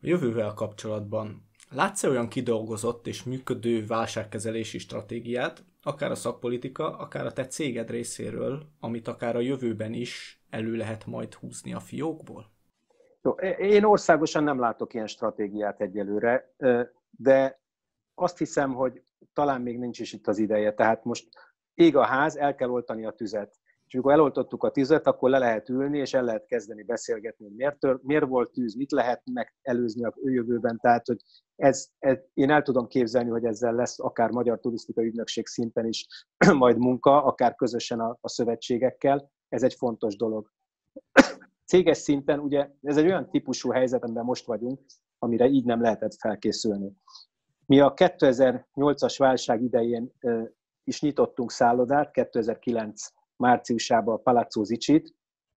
A 0.00 0.06
jövővel 0.06 0.52
kapcsolatban 0.54 1.48
látsz 1.70 2.04
-e 2.04 2.08
olyan 2.08 2.28
kidolgozott 2.28 3.06
és 3.06 3.22
működő 3.22 3.86
válságkezelési 3.86 4.78
stratégiát, 4.78 5.64
akár 5.82 6.10
a 6.10 6.14
szakpolitika, 6.14 6.96
akár 6.96 7.26
a 7.26 7.32
te 7.32 7.46
céged 7.46 7.90
részéről, 7.90 8.62
amit 8.80 9.08
akár 9.08 9.36
a 9.36 9.40
jövőben 9.40 9.92
is 9.92 10.42
elő 10.50 10.76
lehet 10.76 11.06
majd 11.06 11.34
húzni 11.34 11.74
a 11.74 11.80
fiókból? 11.80 12.50
Jó, 13.22 13.32
én 13.58 13.84
országosan 13.84 14.44
nem 14.44 14.58
látok 14.58 14.94
ilyen 14.94 15.06
stratégiát 15.06 15.80
egyelőre, 15.80 16.54
de 17.10 17.60
azt 18.14 18.38
hiszem, 18.38 18.74
hogy 18.74 19.02
talán 19.32 19.60
még 19.60 19.78
nincs 19.78 19.98
is 19.98 20.12
itt 20.12 20.26
az 20.26 20.38
ideje. 20.38 20.74
Tehát 20.74 21.04
most 21.04 21.28
ég 21.74 21.96
a 21.96 22.04
ház, 22.04 22.36
el 22.36 22.54
kell 22.54 22.68
oltani 22.68 23.04
a 23.04 23.10
tüzet. 23.10 23.60
És 23.86 23.94
amikor 23.94 24.12
eloltottuk 24.12 24.62
a 24.62 24.70
tüzet, 24.70 25.06
akkor 25.06 25.30
le 25.30 25.38
lehet 25.38 25.68
ülni, 25.68 25.98
és 25.98 26.14
el 26.14 26.24
lehet 26.24 26.46
kezdeni 26.46 26.82
beszélgetni, 26.82 27.44
hogy 27.44 27.54
miért, 27.54 27.78
tör, 27.78 27.98
miért 28.02 28.26
volt 28.26 28.50
tűz, 28.50 28.74
mit 28.74 28.90
lehet 28.90 29.22
megelőzni 29.32 30.04
a 30.04 30.14
jövőben. 30.22 30.78
Tehát, 30.80 31.06
hogy 31.06 31.16
ez, 31.56 31.88
ez, 31.98 32.18
én 32.34 32.50
el 32.50 32.62
tudom 32.62 32.86
képzelni, 32.86 33.30
hogy 33.30 33.44
ezzel 33.44 33.74
lesz 33.74 34.00
akár 34.00 34.30
Magyar 34.30 34.60
Turisztikai 34.60 35.06
Ügynökség 35.06 35.46
szinten 35.46 35.86
is 35.86 36.06
majd 36.62 36.78
munka, 36.78 37.24
akár 37.24 37.54
közösen 37.54 38.00
a, 38.00 38.18
a 38.20 38.28
szövetségekkel. 38.28 39.30
Ez 39.48 39.62
egy 39.62 39.74
fontos 39.74 40.16
dolog. 40.16 40.50
Céges 41.66 41.98
szinten 41.98 42.38
ugye 42.38 42.70
ez 42.82 42.96
egy 42.96 43.06
olyan 43.06 43.30
típusú 43.30 43.70
helyzet, 43.70 44.04
amiben 44.04 44.24
most 44.24 44.46
vagyunk, 44.46 44.80
amire 45.18 45.46
így 45.46 45.64
nem 45.64 45.80
lehetett 45.80 46.14
felkészülni. 46.14 46.92
Mi 47.72 47.80
a 47.80 47.94
2008-as 47.94 49.14
válság 49.18 49.62
idején 49.62 50.12
is 50.84 51.00
nyitottunk 51.00 51.50
szállodát, 51.50 52.10
2009 52.10 53.06
márciusában 53.36 54.14
a 54.14 54.18
Palazzo 54.18 54.64
Zicsit, 54.64 55.14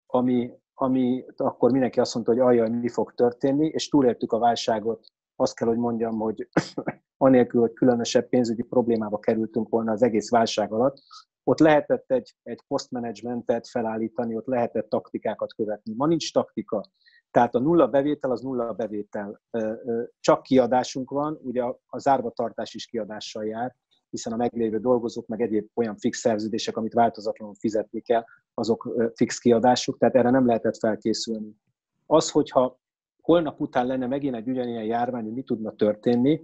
ami, 0.07 0.52
ami 0.75 1.25
akkor 1.37 1.71
mindenki 1.71 2.00
azt 2.00 2.14
mondta, 2.14 2.33
hogy 2.33 2.40
ajaj, 2.40 2.69
mi 2.69 2.88
fog 2.88 3.14
történni, 3.14 3.66
és 3.66 3.88
túléltük 3.88 4.33
a 4.33 4.38
válságot. 4.38 5.07
Azt 5.37 5.54
kell, 5.54 5.69
hogy 5.69 5.76
mondjam, 5.76 6.19
hogy 6.19 6.49
anélkül, 7.16 7.61
hogy 7.61 7.73
különösebb 7.73 8.28
pénzügyi 8.28 8.62
problémába 8.62 9.19
kerültünk 9.19 9.69
volna 9.69 9.92
az 9.92 10.02
egész 10.02 10.31
válság 10.31 10.73
alatt, 10.73 10.97
ott 11.45 11.59
lehetett 11.59 12.11
egy, 12.11 12.35
egy 12.42 12.62
postmanagementet 12.66 13.69
felállítani, 13.69 14.37
ott 14.37 14.47
lehetett 14.47 14.88
taktikákat 14.88 15.54
követni. 15.54 15.95
Ma 15.97 16.07
nincs 16.07 16.33
taktika. 16.33 16.83
Tehát 17.32 17.54
a 17.54 17.58
nulla 17.58 17.86
bevétel 17.86 18.30
az 18.30 18.40
nulla 18.40 18.72
bevétel. 18.72 19.40
Csak 20.20 20.42
kiadásunk 20.42 21.10
van, 21.10 21.38
ugye 21.42 21.62
a 21.86 21.98
zárvatartás 21.98 22.74
is 22.74 22.86
kiadással 22.86 23.44
jár, 23.44 23.74
hiszen 24.10 24.32
a 24.32 24.36
meglévő 24.36 24.78
dolgozók, 24.78 25.26
meg 25.26 25.40
egyéb 25.40 25.68
olyan 25.74 25.96
fix 25.96 26.18
szerződések, 26.18 26.76
amit 26.76 26.92
változatlanul 26.92 27.54
fizetni 27.58 28.00
kell, 28.00 28.24
azok 28.54 29.10
fix 29.14 29.38
kiadásuk, 29.38 29.98
tehát 29.98 30.14
erre 30.14 30.30
nem 30.30 30.46
lehetett 30.46 30.76
felkészülni. 30.76 31.56
Az, 32.06 32.30
hogyha 32.30 32.80
holnap 33.20 33.60
után 33.60 33.86
lenne 33.86 34.06
megint 34.06 34.34
egy 34.34 34.48
ugyanilyen 34.48 34.84
járvány, 34.84 35.24
hogy 35.24 35.32
mi 35.32 35.42
tudna 35.42 35.70
történni, 35.70 36.42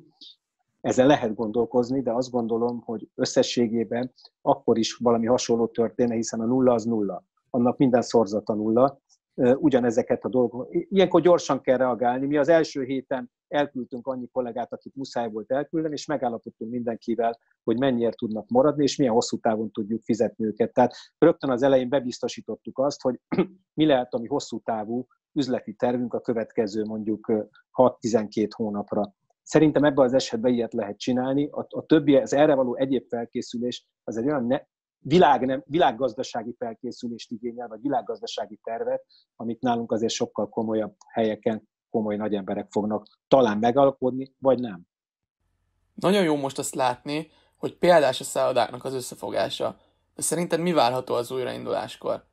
ezzel 0.80 1.06
lehet 1.06 1.34
gondolkozni, 1.34 2.02
de 2.02 2.12
azt 2.12 2.30
gondolom, 2.30 2.80
hogy 2.84 3.08
összességében 3.14 4.12
akkor 4.42 4.78
is 4.78 4.94
valami 4.94 5.26
hasonló 5.26 5.66
történne, 5.66 6.14
hiszen 6.14 6.40
a 6.40 6.44
nulla 6.44 6.72
az 6.72 6.84
nulla. 6.84 7.24
Annak 7.50 7.76
minden 7.76 8.02
szorzata 8.02 8.54
nulla. 8.54 9.00
Ugyanezeket 9.38 10.24
a 10.24 10.28
dolgokat. 10.28 10.68
Ilyenkor 10.70 11.20
gyorsan 11.20 11.60
kell 11.60 11.76
reagálni. 11.76 12.26
Mi 12.26 12.36
az 12.36 12.48
első 12.48 12.82
héten 12.82 13.30
elküldtünk 13.48 14.06
annyi 14.06 14.28
kollégát, 14.32 14.72
akit 14.72 14.94
muszáj 14.94 15.30
volt 15.30 15.50
elküldeni, 15.50 15.94
és 15.94 16.06
megállapodtunk 16.06 16.70
mindenkivel, 16.70 17.38
hogy 17.64 17.78
mennyiért 17.78 18.16
tudnak 18.16 18.48
maradni, 18.48 18.82
és 18.82 18.96
milyen 18.96 19.12
hosszú 19.12 19.38
távon 19.38 19.70
tudjuk 19.70 20.02
fizetni 20.02 20.44
őket. 20.44 20.72
Tehát 20.72 20.94
rögtön 21.18 21.50
az 21.50 21.62
elején 21.62 21.88
bebiztosítottuk 21.88 22.78
azt, 22.78 23.00
hogy 23.02 23.20
mi 23.78 23.86
lehet 23.86 24.14
a 24.14 24.18
mi 24.18 24.26
hosszú 24.26 24.60
távú 24.60 25.06
üzleti 25.32 25.74
tervünk 25.74 26.14
a 26.14 26.20
következő 26.20 26.84
mondjuk 26.84 27.32
6-12 27.72 28.48
hónapra. 28.54 29.14
Szerintem 29.42 29.84
ebben 29.84 30.04
az 30.04 30.12
esetben 30.12 30.52
ilyet 30.52 30.72
lehet 30.72 30.98
csinálni. 30.98 31.48
A, 31.50 31.66
a 31.68 31.86
többi, 31.86 32.16
az 32.16 32.32
erre 32.32 32.54
való 32.54 32.76
egyéb 32.76 33.06
felkészülés, 33.08 33.86
az 34.04 34.16
egy 34.16 34.26
olyan 34.26 34.46
ne, 34.46 34.60
világ, 34.98 35.46
nem, 35.46 35.62
világgazdasági 35.66 36.54
felkészülést 36.58 37.30
igényel, 37.30 37.68
vagy 37.68 37.80
világgazdasági 37.80 38.60
tervet, 38.62 39.04
amit 39.36 39.60
nálunk 39.60 39.92
azért 39.92 40.12
sokkal 40.12 40.48
komolyabb 40.48 40.94
helyeken 41.12 41.68
komoly 41.90 42.16
nagy 42.16 42.34
emberek 42.34 42.70
fognak 42.70 43.06
talán 43.28 43.58
megalkodni, 43.58 44.34
vagy 44.38 44.58
nem. 44.60 44.86
Nagyon 45.94 46.22
jó 46.22 46.36
most 46.36 46.58
azt 46.58 46.74
látni, 46.74 47.30
hogy 47.56 47.76
példás 47.76 48.20
a 48.20 48.24
szállodáknak 48.24 48.84
az 48.84 48.94
összefogása. 48.94 49.76
De 50.14 50.22
szerinted 50.22 50.60
mi 50.60 50.72
várható 50.72 51.14
az 51.14 51.30
újrainduláskor? 51.30 52.24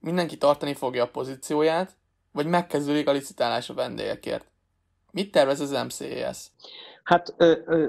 Mindenki 0.00 0.38
tartani 0.38 0.74
fogja 0.74 1.04
a 1.04 1.10
pozícióját, 1.10 1.96
vagy 2.32 2.46
megkezdődik 2.46 3.08
a 3.08 3.12
licitálás 3.12 3.70
a 3.70 3.74
vendégekért? 3.74 4.50
Mit 5.10 5.30
tervez 5.30 5.60
az 5.60 5.70
MCES? 5.70 6.50
Hát, 7.02 7.34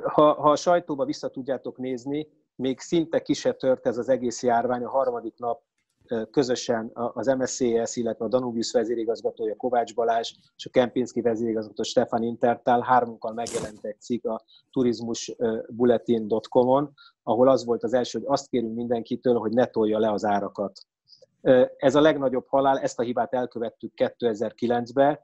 ha, 0.03 0.33
ha 0.33 0.51
a 0.51 0.55
sajtóba 0.55 1.05
vissza 1.05 1.29
tudjátok 1.29 1.77
nézni, 1.77 2.27
még 2.59 2.79
szinte 2.79 3.21
ki 3.21 3.33
se 3.33 3.53
tört 3.53 3.87
ez 3.87 3.97
az 3.97 4.09
egész 4.09 4.43
járvány. 4.43 4.83
A 4.83 4.89
harmadik 4.89 5.37
nap 5.37 5.61
közösen 6.31 6.91
az 6.93 7.27
MSCS, 7.27 7.95
illetve 7.95 8.25
a 8.25 8.27
Danubius 8.27 8.71
vezérigazgatója 8.71 9.55
Kovács 9.55 9.95
Balázs 9.95 10.33
és 10.55 10.65
a 10.65 10.69
Kempinski 10.69 11.21
vezérigazgató 11.21 11.83
Stefan 11.83 12.23
Intertál 12.23 12.81
hármunkkal 12.81 13.33
megjelent 13.33 13.85
egy 13.85 14.01
cikk 14.01 14.25
a 14.25 14.43
turizmusbulletin.com-on, 14.71 16.93
ahol 17.23 17.47
az 17.47 17.65
volt 17.65 17.83
az 17.83 17.93
első, 17.93 18.19
hogy 18.19 18.27
azt 18.31 18.47
kérünk 18.47 18.75
mindenkitől, 18.75 19.37
hogy 19.37 19.51
ne 19.51 19.65
tolja 19.65 19.99
le 19.99 20.11
az 20.11 20.25
árakat. 20.25 20.79
Ez 21.77 21.95
a 21.95 22.01
legnagyobb 22.01 22.47
halál, 22.47 22.79
ezt 22.79 22.99
a 22.99 23.03
hibát 23.03 23.33
elkövettük 23.33 23.93
2009-ben, 23.95 25.19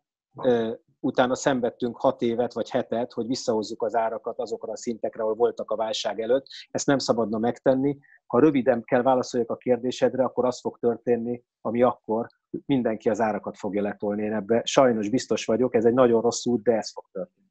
utána 0.99 1.35
szenvedtünk 1.35 1.97
hat 1.97 2.21
évet 2.21 2.53
vagy 2.53 2.69
hetet, 2.69 3.13
hogy 3.13 3.27
visszahozzuk 3.27 3.83
az 3.83 3.95
árakat 3.95 4.39
azokra 4.39 4.71
a 4.71 4.77
szintekre, 4.77 5.21
ahol 5.21 5.35
voltak 5.35 5.71
a 5.71 5.75
válság 5.75 6.19
előtt. 6.19 6.47
Ezt 6.71 6.87
nem 6.87 6.97
szabadna 6.97 7.37
megtenni. 7.37 7.97
Ha 8.25 8.39
röviden 8.39 8.83
kell 8.83 9.01
válaszoljak 9.01 9.49
a 9.49 9.55
kérdésedre, 9.55 10.23
akkor 10.23 10.45
az 10.45 10.59
fog 10.59 10.79
történni, 10.79 11.43
ami 11.61 11.81
akkor 11.81 12.27
mindenki 12.65 13.09
az 13.09 13.19
árakat 13.19 13.57
fogja 13.57 13.81
letolni. 13.81 14.23
Én 14.23 14.33
ebbe 14.33 14.61
sajnos 14.63 15.09
biztos 15.09 15.45
vagyok, 15.45 15.75
ez 15.75 15.85
egy 15.85 15.93
nagyon 15.93 16.21
rossz 16.21 16.45
út, 16.45 16.63
de 16.63 16.73
ez 16.73 16.91
fog 16.91 17.05
történni. 17.11 17.47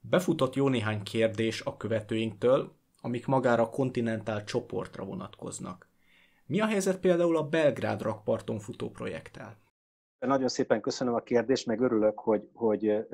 Befutott 0.00 0.54
jó 0.54 0.68
néhány 0.68 1.02
kérdés 1.02 1.60
a 1.60 1.76
követőinktől, 1.76 2.72
amik 3.00 3.26
magára 3.26 3.62
a 3.62 3.70
kontinentál 3.70 4.44
csoportra 4.44 5.04
vonatkoznak. 5.04 5.88
Mi 6.46 6.60
a 6.60 6.66
helyzet 6.66 6.98
például 6.98 7.36
a 7.36 7.48
Belgrád 7.48 8.02
rakparton 8.02 8.58
futó 8.58 8.90
projekttel? 8.90 9.56
Nagyon 10.26 10.48
szépen 10.48 10.80
köszönöm 10.80 11.14
a 11.14 11.20
kérdést, 11.20 11.66
meg 11.66 11.80
örülök, 11.80 12.18
hogy, 12.18 12.48
hogy 12.52 13.06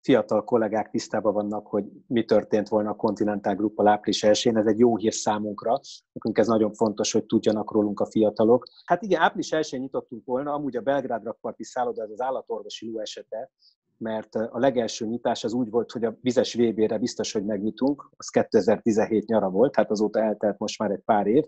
fiatal 0.00 0.44
kollégák 0.44 0.90
tisztában 0.90 1.32
vannak, 1.32 1.66
hogy 1.66 1.84
mi 2.06 2.24
történt 2.24 2.68
volna 2.68 2.90
a 2.90 2.96
Continental 2.96 3.54
Gruppal 3.54 3.86
április 3.86 4.22
1 4.22 4.50
Ez 4.54 4.66
egy 4.66 4.78
jó 4.78 4.96
hír 4.96 5.12
számunkra. 5.12 5.80
Nekünk 6.12 6.38
ez 6.38 6.46
nagyon 6.46 6.72
fontos, 6.72 7.12
hogy 7.12 7.24
tudjanak 7.24 7.72
rólunk 7.72 8.00
a 8.00 8.06
fiatalok. 8.06 8.66
Hát 8.84 9.02
igen, 9.02 9.20
április 9.20 9.52
1 9.52 9.80
nyitottunk 9.80 10.24
volna, 10.24 10.52
amúgy 10.52 10.76
a 10.76 10.80
Belgrád 10.80 11.24
rakparti 11.24 11.64
szálloda, 11.64 12.02
ez 12.02 12.10
az 12.10 12.20
állatorvosi 12.20 12.90
ló 12.90 12.98
esete, 12.98 13.50
mert 13.96 14.34
a 14.34 14.58
legelső 14.58 15.06
nyitás 15.06 15.44
az 15.44 15.52
úgy 15.52 15.70
volt, 15.70 15.90
hogy 15.90 16.04
a 16.04 16.16
vizes 16.20 16.54
VB-re 16.54 16.98
biztos, 16.98 17.32
hogy 17.32 17.44
megnyitunk, 17.44 18.10
az 18.16 18.28
2017 18.28 19.26
nyara 19.26 19.50
volt, 19.50 19.76
hát 19.76 19.90
azóta 19.90 20.20
eltelt 20.20 20.58
most 20.58 20.78
már 20.78 20.90
egy 20.90 21.02
pár 21.04 21.26
év, 21.26 21.44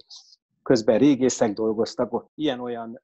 közben 0.71 0.99
régészek 0.99 1.53
dolgoztak, 1.53 2.27
ilyen-olyan 2.35 3.01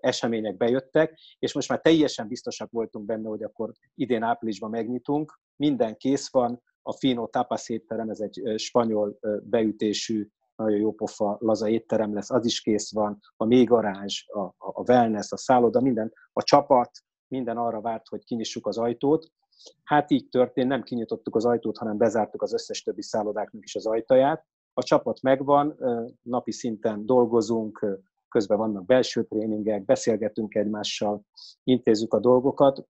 események 0.00 0.56
bejöttek, 0.56 1.18
és 1.38 1.54
most 1.54 1.68
már 1.68 1.80
teljesen 1.80 2.28
biztosak 2.28 2.70
voltunk 2.70 3.04
benne, 3.04 3.28
hogy 3.28 3.42
akkor 3.42 3.72
idén 3.94 4.22
áprilisban 4.22 4.70
megnyitunk, 4.70 5.40
minden 5.56 5.96
kész 5.96 6.30
van, 6.30 6.62
a 6.82 6.92
Fino 6.92 7.26
Tapas 7.26 7.68
étterem, 7.68 8.10
ez 8.10 8.20
egy 8.20 8.58
spanyol 8.58 9.18
beütésű, 9.42 10.28
nagyon 10.56 10.78
jó 10.78 10.92
pofa, 10.92 11.36
laza 11.40 11.68
étterem 11.68 12.14
lesz, 12.14 12.30
az 12.30 12.46
is 12.46 12.60
kész 12.60 12.92
van, 12.92 13.18
a 13.36 13.44
mélygarázs, 13.44 14.24
a, 14.28 14.40
a 14.58 14.90
wellness, 14.90 15.32
a 15.32 15.36
szálloda, 15.36 15.80
minden, 15.80 16.12
a 16.32 16.42
csapat, 16.42 16.90
minden 17.28 17.56
arra 17.56 17.80
várt, 17.80 18.08
hogy 18.08 18.24
kinyissuk 18.24 18.66
az 18.66 18.78
ajtót, 18.78 19.30
Hát 19.84 20.10
így 20.10 20.28
történt, 20.28 20.68
nem 20.68 20.82
kinyitottuk 20.82 21.36
az 21.36 21.44
ajtót, 21.44 21.78
hanem 21.78 21.96
bezártuk 21.96 22.42
az 22.42 22.52
összes 22.52 22.82
többi 22.82 23.02
szállodáknak 23.02 23.64
is 23.64 23.74
az 23.74 23.86
ajtaját. 23.86 24.46
A 24.78 24.82
csapat 24.82 25.22
megvan, 25.22 25.76
napi 26.22 26.52
szinten 26.52 27.06
dolgozunk, 27.06 27.86
közben 28.28 28.58
vannak 28.58 28.86
belső 28.86 29.24
tréningek, 29.24 29.84
beszélgetünk 29.84 30.54
egymással, 30.54 31.22
intézzük 31.64 32.14
a 32.14 32.20
dolgokat. 32.20 32.86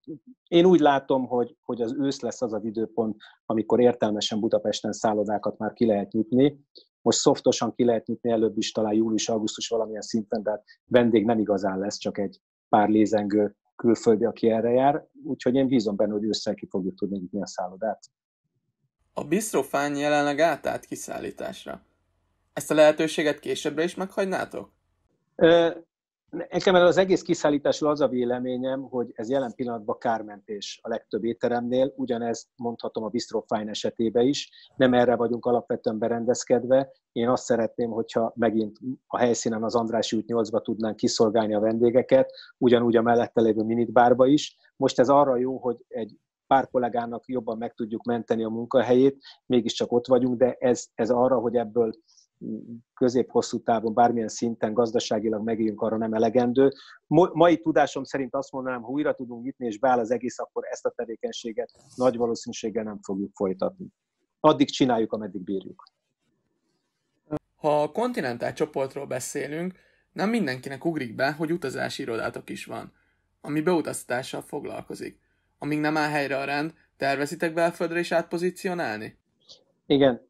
Én 0.47 0.65
úgy 0.65 0.79
látom, 0.79 1.27
hogy, 1.27 1.57
hogy 1.63 1.81
az 1.81 1.95
ősz 1.99 2.19
lesz 2.19 2.41
az 2.41 2.53
az 2.53 2.63
időpont, 2.63 3.15
amikor 3.45 3.79
értelmesen 3.79 4.39
Budapesten 4.39 4.91
szállodákat 4.91 5.57
már 5.57 5.73
ki 5.73 5.85
lehet 5.85 6.11
nyitni. 6.11 6.59
Most 7.01 7.17
szoftosan 7.17 7.73
ki 7.73 7.83
lehet 7.83 8.07
nyitni, 8.07 8.29
előbb 8.29 8.57
is 8.57 8.71
talán 8.71 8.93
július-augusztus 8.93 9.67
valamilyen 9.67 10.01
szinten, 10.01 10.43
de 10.43 10.63
vendég 10.85 11.25
nem 11.25 11.39
igazán 11.39 11.79
lesz, 11.79 11.97
csak 11.97 12.17
egy 12.17 12.39
pár 12.69 12.89
lézengő 12.89 13.55
külföldi, 13.75 14.25
aki 14.25 14.49
erre 14.49 14.69
jár. 14.71 15.07
Úgyhogy 15.23 15.55
én 15.55 15.67
bízom 15.67 15.95
benne, 15.95 16.13
hogy 16.13 16.23
ősszel 16.23 16.53
ki 16.53 16.67
fogjuk 16.69 16.95
tudni 16.95 17.17
nyitni 17.17 17.41
a 17.41 17.47
szállodát. 17.47 17.99
A 19.19 19.23
Bistrofány 19.23 19.97
jelenleg 19.97 20.39
átállt 20.39 20.85
kiszállításra. 20.85 21.81
Ezt 22.53 22.71
a 22.71 22.73
lehetőséget 22.73 23.39
későbbre 23.39 23.83
is 23.83 23.95
meghagynátok? 23.95 24.71
Nekem 26.29 26.75
az 26.75 26.97
egész 26.97 27.21
kiszállításról 27.21 27.89
az 27.89 28.01
a 28.01 28.07
véleményem, 28.07 28.81
hogy 28.81 29.11
ez 29.15 29.29
jelen 29.29 29.53
pillanatban 29.55 29.97
kármentés 29.97 30.79
a 30.81 30.89
legtöbb 30.89 31.23
étteremnél, 31.23 31.93
ugyanez 31.95 32.47
mondhatom 32.55 33.03
a 33.03 33.07
Bistro 33.07 33.43
Fine 33.47 33.69
esetében 33.69 34.27
is. 34.27 34.49
Nem 34.75 34.93
erre 34.93 35.15
vagyunk 35.15 35.45
alapvetően 35.45 35.97
berendezkedve. 35.97 36.91
Én 37.11 37.29
azt 37.29 37.43
szeretném, 37.43 37.89
hogyha 37.89 38.33
megint 38.35 38.77
a 39.07 39.17
helyszínen 39.17 39.63
az 39.63 39.75
Andrási 39.75 40.15
út 40.15 40.25
8-ba 40.27 40.61
tudnánk 40.61 40.95
kiszolgálni 40.95 41.53
a 41.53 41.59
vendégeket, 41.59 42.31
ugyanúgy 42.57 42.95
a 42.95 43.01
mellette 43.01 43.41
lévő 43.41 43.63
minitbárba 43.63 44.25
is. 44.25 44.57
Most 44.75 44.99
ez 44.99 45.09
arra 45.09 45.35
jó, 45.35 45.57
hogy 45.57 45.85
egy 45.87 46.17
pár 46.47 46.69
kollégának 46.69 47.27
jobban 47.27 47.57
meg 47.57 47.73
tudjuk 47.73 48.03
menteni 48.03 48.43
a 48.43 48.49
munkahelyét, 48.49 49.17
mégiscsak 49.45 49.91
ott 49.91 50.07
vagyunk, 50.07 50.37
de 50.37 50.55
ez, 50.59 50.87
ez 50.93 51.09
arra, 51.09 51.39
hogy 51.39 51.55
ebből 51.55 51.93
közép-hosszú 52.93 53.63
távon 53.63 53.93
bármilyen 53.93 54.27
szinten 54.27 54.73
gazdaságilag 54.73 55.43
megéljünk, 55.43 55.81
arra 55.81 55.97
nem 55.97 56.13
elegendő. 56.13 56.71
Mai 57.33 57.57
tudásom 57.57 58.03
szerint 58.03 58.35
azt 58.35 58.51
mondanám, 58.51 58.81
ha 58.81 58.89
újra 58.89 59.13
tudunk 59.13 59.43
nyitni 59.43 59.65
és 59.65 59.79
beáll 59.79 59.99
az 59.99 60.11
egész, 60.11 60.39
akkor 60.39 60.63
ezt 60.69 60.85
a 60.85 60.89
tevékenységet 60.89 61.71
nagy 61.95 62.17
valószínűséggel 62.17 62.83
nem 62.83 62.99
fogjuk 63.01 63.31
folytatni. 63.35 63.87
Addig 64.39 64.69
csináljuk, 64.69 65.13
ameddig 65.13 65.41
bírjuk. 65.43 65.83
Ha 67.55 67.81
a 67.81 67.91
kontinentál 67.91 68.53
csoportról 68.53 69.05
beszélünk, 69.05 69.73
nem 70.11 70.29
mindenkinek 70.29 70.85
ugrik 70.85 71.15
be, 71.15 71.31
hogy 71.31 71.51
utazási 71.51 72.01
irodátok 72.01 72.49
is 72.49 72.65
van, 72.65 72.91
ami 73.41 73.61
beutaztatással 73.61 74.41
foglalkozik. 74.41 75.19
Amíg 75.57 75.79
nem 75.79 75.97
áll 75.97 76.09
helyre 76.09 76.37
a 76.37 76.43
rend, 76.43 76.73
tervezitek 76.97 77.53
belföldre 77.53 77.99
is 77.99 78.11
átpozícionálni? 78.11 79.17
Igen. 79.85 80.21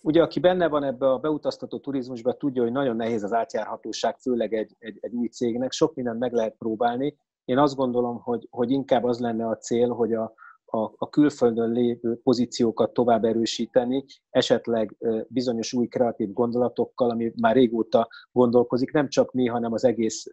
Ugye, 0.00 0.22
aki 0.22 0.40
benne 0.40 0.68
van 0.68 0.84
ebbe 0.84 1.10
a 1.10 1.18
beutaztató 1.18 1.78
turizmusba, 1.78 2.36
tudja, 2.36 2.62
hogy 2.62 2.72
nagyon 2.72 2.96
nehéz 2.96 3.22
az 3.22 3.32
átjárhatóság, 3.32 4.16
főleg 4.18 4.54
egy, 4.54 4.76
egy, 4.78 4.98
egy 5.00 5.12
új 5.12 5.28
cégnek. 5.28 5.72
Sok 5.72 5.94
mindent 5.94 6.18
meg 6.18 6.32
lehet 6.32 6.54
próbálni. 6.58 7.16
Én 7.44 7.58
azt 7.58 7.76
gondolom, 7.76 8.20
hogy, 8.20 8.46
hogy 8.50 8.70
inkább 8.70 9.04
az 9.04 9.18
lenne 9.18 9.46
a 9.46 9.56
cél, 9.56 9.88
hogy 9.88 10.12
a, 10.12 10.34
a, 10.64 10.92
a 10.96 11.08
külföldön 11.08 11.70
lévő 11.70 12.20
pozíciókat 12.22 12.92
tovább 12.92 13.24
erősíteni, 13.24 14.04
esetleg 14.30 14.96
bizonyos 15.28 15.72
új 15.72 15.86
kreatív 15.86 16.32
gondolatokkal, 16.32 17.10
ami 17.10 17.32
már 17.36 17.54
régóta 17.54 18.08
gondolkozik, 18.32 18.92
nem 18.92 19.08
csak 19.08 19.32
mi, 19.32 19.46
hanem 19.46 19.72
az 19.72 19.84
egész 19.84 20.26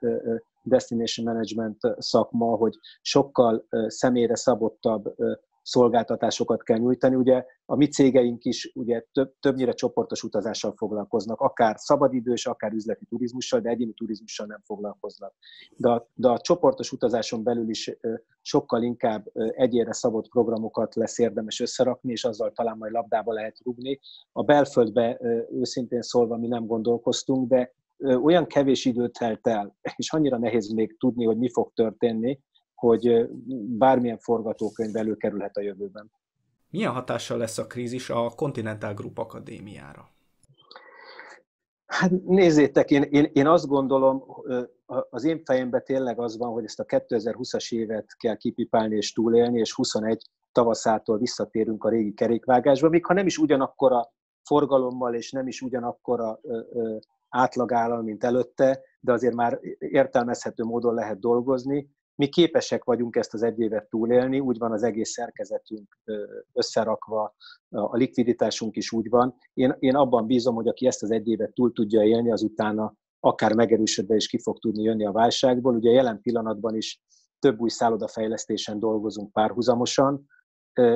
destination 0.61 1.25
management 1.25 1.77
szakma, 1.97 2.55
hogy 2.55 2.73
sokkal 3.01 3.67
személyre 3.87 4.35
szabottabb 4.35 5.15
szolgáltatásokat 5.63 6.63
kell 6.63 6.77
nyújtani. 6.77 7.15
Ugye 7.15 7.45
a 7.65 7.75
mi 7.75 7.87
cégeink 7.87 8.43
is 8.43 8.71
ugye 8.75 9.03
több, 9.11 9.33
többnyire 9.39 9.71
csoportos 9.71 10.23
utazással 10.23 10.73
foglalkoznak, 10.75 11.39
akár 11.39 11.75
szabadidős, 11.79 12.45
akár 12.45 12.73
üzleti 12.73 13.05
turizmussal, 13.05 13.59
de 13.59 13.69
egyéni 13.69 13.93
turizmussal 13.93 14.45
nem 14.45 14.61
foglalkoznak. 14.65 15.33
De 15.77 15.89
a, 15.89 16.09
de 16.13 16.27
a 16.27 16.39
csoportos 16.39 16.91
utazáson 16.91 17.43
belül 17.43 17.69
is 17.69 17.97
sokkal 18.41 18.83
inkább 18.83 19.31
egyére 19.33 19.93
szabott 19.93 20.29
programokat 20.29 20.95
lesz 20.95 21.19
érdemes 21.19 21.59
összerakni, 21.59 22.11
és 22.11 22.23
azzal 22.23 22.51
talán 22.51 22.77
majd 22.77 22.91
labdába 22.91 23.33
lehet 23.33 23.57
rugni. 23.63 23.99
A 24.31 24.43
belföldbe 24.43 25.19
őszintén 25.51 26.01
szólva 26.01 26.37
mi 26.37 26.47
nem 26.47 26.65
gondolkoztunk, 26.65 27.47
de 27.47 27.73
olyan 28.01 28.47
kevés 28.47 28.85
időt 28.85 29.17
telt 29.19 29.47
el, 29.47 29.75
és 29.95 30.13
annyira 30.13 30.37
nehéz 30.37 30.71
még 30.71 30.97
tudni, 30.97 31.25
hogy 31.25 31.37
mi 31.37 31.49
fog 31.49 31.71
történni, 31.73 32.39
hogy 32.75 33.29
bármilyen 33.77 34.17
forgatókönyv 34.17 34.95
előkerülhet 34.95 35.57
a 35.57 35.61
jövőben. 35.61 36.11
Milyen 36.69 36.91
hatással 36.91 37.37
lesz 37.37 37.57
a 37.57 37.67
krízis 37.67 38.09
a 38.09 38.29
Continental 38.35 38.93
Group 38.93 39.17
Akadémiára? 39.17 40.09
Hát 41.85 42.11
nézzétek, 42.25 42.91
én, 42.91 43.01
én, 43.01 43.29
én 43.33 43.47
azt 43.47 43.67
gondolom, 43.67 44.23
az 45.09 45.23
én 45.23 45.41
fejemben 45.45 45.83
tényleg 45.83 46.19
az 46.19 46.37
van, 46.37 46.51
hogy 46.51 46.63
ezt 46.63 46.79
a 46.79 46.85
2020-as 46.85 47.73
évet 47.73 48.15
kell 48.17 48.35
kipipálni 48.35 48.95
és 48.95 49.13
túlélni, 49.13 49.59
és 49.59 49.73
21 49.73 50.23
tavaszától 50.51 51.17
visszatérünk 51.17 51.83
a 51.83 51.89
régi 51.89 52.13
kerékvágásba, 52.13 52.89
még 52.89 53.05
ha 53.05 53.13
nem 53.13 53.25
is 53.25 53.37
ugyanakkor 53.37 53.91
a 53.91 54.13
forgalommal, 54.43 55.13
és 55.13 55.31
nem 55.31 55.47
is 55.47 55.61
ugyanakkor 55.61 56.19
a 56.19 56.39
átlagállal, 57.31 58.01
mint 58.01 58.23
előtte, 58.23 58.81
de 58.99 59.11
azért 59.11 59.33
már 59.35 59.59
értelmezhető 59.77 60.63
módon 60.63 60.93
lehet 60.93 61.19
dolgozni, 61.19 61.89
mi 62.15 62.27
képesek 62.27 62.83
vagyunk 62.83 63.15
ezt 63.15 63.33
az 63.33 63.43
egy 63.43 63.59
évet 63.59 63.89
túlélni, 63.89 64.39
úgy 64.39 64.57
van 64.57 64.71
az 64.71 64.83
egész 64.83 65.09
szerkezetünk 65.09 65.99
összerakva, 66.53 67.35
a 67.69 67.95
likviditásunk 67.95 68.75
is 68.75 68.91
úgy 68.91 69.09
van. 69.09 69.35
Én, 69.53 69.75
én 69.79 69.95
abban 69.95 70.25
bízom, 70.25 70.55
hogy 70.55 70.67
aki 70.67 70.87
ezt 70.87 71.03
az 71.03 71.11
egy 71.11 71.27
évet 71.27 71.53
túl 71.53 71.71
tudja 71.73 72.03
élni, 72.03 72.31
az 72.31 72.43
utána 72.43 72.93
akár 73.19 73.55
megerősödve 73.55 74.15
is 74.15 74.27
ki 74.27 74.39
fog 74.39 74.59
tudni 74.59 74.83
jönni 74.83 75.05
a 75.05 75.11
válságból. 75.11 75.75
Ugye 75.75 75.91
jelen 75.91 76.21
pillanatban 76.21 76.75
is 76.75 77.01
több 77.39 77.59
új 77.59 77.69
szállodafejlesztésen 77.69 78.79
dolgozunk 78.79 79.31
párhuzamosan. 79.31 80.25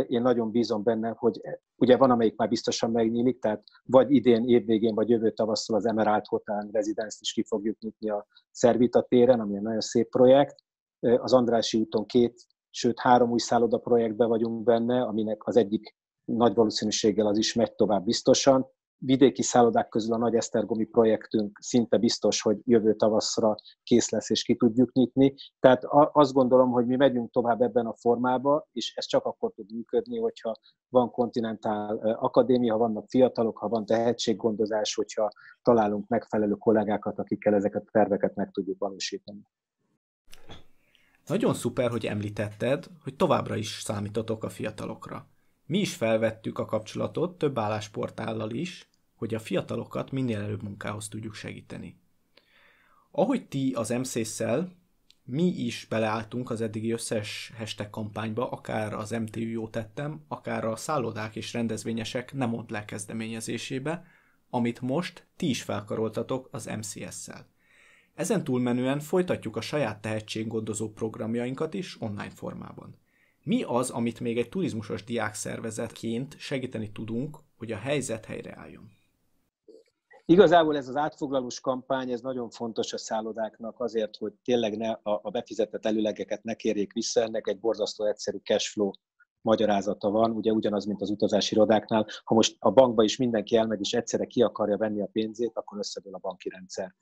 Én 0.08 0.22
nagyon 0.22 0.52
bízom 0.52 0.84
benne, 0.84 1.14
hogy 1.18 1.42
ugye 1.76 1.98
van, 1.98 2.12
amelyik 2.12 2.36
már 2.36 2.50
biztosan 2.50 2.92
megnyílik, 2.92 3.40
tehát 3.40 3.64
vagy 3.84 4.12
idén 4.12 4.48
évvégén, 4.48 4.96
vagy 4.96 5.10
jövő 5.10 5.32
tavasszal 5.32 5.76
az 5.76 5.86
Emerald 5.86 6.26
Hotel 6.26 6.70
Residence 6.72 7.18
is 7.22 7.34
ki 7.34 7.44
fogjuk 7.44 7.80
nyitni 7.80 8.10
a 8.10 8.28
Szervita 8.52 9.02
téren, 9.02 9.40
ami 9.40 9.56
egy 9.56 9.62
nagyon 9.62 9.82
szép 9.82 10.10
projekt 10.10 10.56
az 11.00 11.34
Andrási 11.34 11.78
úton 11.78 12.06
két, 12.06 12.46
sőt 12.70 13.00
három 13.00 13.32
új 13.32 13.40
szálloda 13.40 13.78
projektben 13.78 14.28
vagyunk 14.28 14.64
benne, 14.64 15.02
aminek 15.02 15.48
az 15.48 15.56
egyik 15.56 15.96
nagy 16.26 16.54
valószínűséggel 16.54 17.28
az 17.28 17.38
is 17.38 17.54
megy 17.54 17.76
tovább 17.76 18.06
biztosan. 18.06 18.68
Vidéki 18.98 19.42
szállodák 19.42 19.90
közül 19.90 20.14
a 20.14 20.18
Nagy 20.18 20.36
Esztergomi 20.36 20.86
projektünk 20.86 21.58
szinte 21.62 21.98
biztos, 21.98 22.42
hogy 22.42 22.58
jövő 22.64 22.96
tavaszra 22.96 23.56
kész 23.84 24.10
lesz 24.10 24.30
és 24.30 24.44
ki 24.44 24.56
tudjuk 24.56 24.92
nyitni. 24.92 25.34
Tehát 25.60 25.84
azt 26.12 26.34
gondolom, 26.34 26.72
hogy 26.72 26.86
mi 26.86 26.96
megyünk 26.96 27.32
tovább 27.32 27.62
ebben 27.62 27.86
a 27.86 27.96
formába, 27.96 28.68
és 28.72 28.94
ez 28.96 29.06
csak 29.06 29.26
akkor 29.26 29.52
tud 29.52 29.72
működni, 29.72 30.20
hogyha 30.20 30.56
van 30.90 31.12
kontinentál 31.12 31.98
akadémia, 31.98 32.74
ha 32.74 32.80
vannak 32.80 33.10
fiatalok, 33.10 33.58
ha 33.58 33.68
van 33.68 33.86
tehetséggondozás, 33.86 34.96
hogyha 34.96 35.32
találunk 35.62 36.08
megfelelő 36.08 36.54
kollégákat, 36.54 37.20
akikkel 37.20 37.54
ezeket 37.54 37.84
a 37.86 37.92
terveket 37.92 38.36
meg 38.36 38.52
tudjuk 38.52 38.80
valósítani. 38.80 39.42
Nagyon 41.26 41.54
szuper, 41.54 41.90
hogy 41.90 42.06
említetted, 42.06 42.86
hogy 43.04 43.16
továbbra 43.16 43.56
is 43.56 43.82
számítotok 43.84 44.44
a 44.44 44.50
fiatalokra. 44.50 45.28
Mi 45.66 45.80
is 45.80 45.96
felvettük 45.96 46.60
a 46.60 46.66
kapcsolatot 46.66 47.38
több 47.38 47.58
állásportállal 47.58 48.52
is, 48.52 48.90
hogy 49.16 49.34
a 49.34 49.40
fiatalokat 49.40 50.12
minél 50.12 50.42
előbb 50.42 50.64
munkához 50.64 51.08
tudjuk 51.08 51.34
segíteni. 51.34 52.00
Ahogy 53.12 53.48
ti 53.48 53.74
az 53.74 53.90
MCS-szel, 53.90 54.72
mi 55.24 55.44
is 55.44 55.86
beleálltunk 55.90 56.50
az 56.50 56.62
eddigi 56.62 56.92
összes 56.92 57.52
hashtag 57.58 57.90
kampányba, 57.90 58.50
akár 58.50 58.94
az 58.94 59.12
MTU 59.12 59.40
jó 59.40 59.68
tettem, 59.68 60.24
akár 60.28 60.66
a 60.66 60.76
szállodák 60.76 61.36
és 61.36 61.54
rendezvényesek 61.54 62.34
nem 62.34 62.50
mond 62.50 62.70
le 62.72 62.86
kezdeményezésébe, 62.86 64.06
amit 64.50 64.82
most 64.82 65.28
ti 65.36 65.50
is 65.50 65.62
felkaroltatok 65.62 66.50
az 66.52 66.66
MCS-szel. 66.66 67.48
Ezen 68.16 68.44
túlmenően 68.44 69.00
folytatjuk 69.00 69.56
a 69.56 69.62
saját 69.62 70.02
tehetséggondozó 70.02 70.90
programjainkat 70.92 71.74
is 71.74 72.02
online 72.02 72.30
formában. 72.30 72.96
Mi 73.46 73.64
az, 73.64 73.90
amit 73.90 74.20
még 74.20 74.38
egy 74.38 74.50
turizmusos 74.50 75.04
diákszervezetként 75.04 76.40
segíteni 76.40 76.92
tudunk, 76.92 77.38
hogy 77.58 77.72
a 77.72 77.78
helyzet 77.78 78.26
helyreálljon? 78.26 78.92
Igazából 80.26 80.78
ez 80.78 80.88
az 80.88 80.96
átfoglalós 80.96 81.60
kampány, 81.60 82.12
ez 82.12 82.22
nagyon 82.22 82.50
fontos 82.50 82.94
a 82.94 82.98
szállodáknak 82.98 83.80
azért, 83.80 84.18
hogy 84.18 84.34
tényleg 84.44 84.78
ne 84.78 84.92
a 85.04 85.30
befizetett 85.30 85.86
előlegeket 85.86 86.44
ne 86.44 86.54
kérjék 86.54 86.94
vissza, 86.94 87.22
ennek 87.22 87.48
egy 87.48 87.60
borzasztó 87.60 88.06
egyszerű 88.06 88.38
cashflow 88.38 88.92
magyarázata 89.42 90.10
van, 90.10 90.32
ugye 90.32 90.52
ugyanaz, 90.52 90.86
mint 90.86 91.02
az 91.02 91.10
utazási 91.10 91.56
irodáknál. 91.56 92.08
Ha 92.24 92.36
most 92.36 92.56
a 92.60 92.72
bankba 92.72 93.04
is 93.04 93.18
mindenki 93.18 93.56
elmegy 93.56 93.80
és 93.80 93.94
egyszerre 93.94 94.26
ki 94.26 94.42
akarja 94.42 94.78
venni 94.78 95.02
a 95.02 95.10
pénzét, 95.12 95.52
akkor 95.54 95.78
összedől 95.78 96.14
a 96.14 96.20
banki 96.22 96.50
rendszer. 96.50 96.96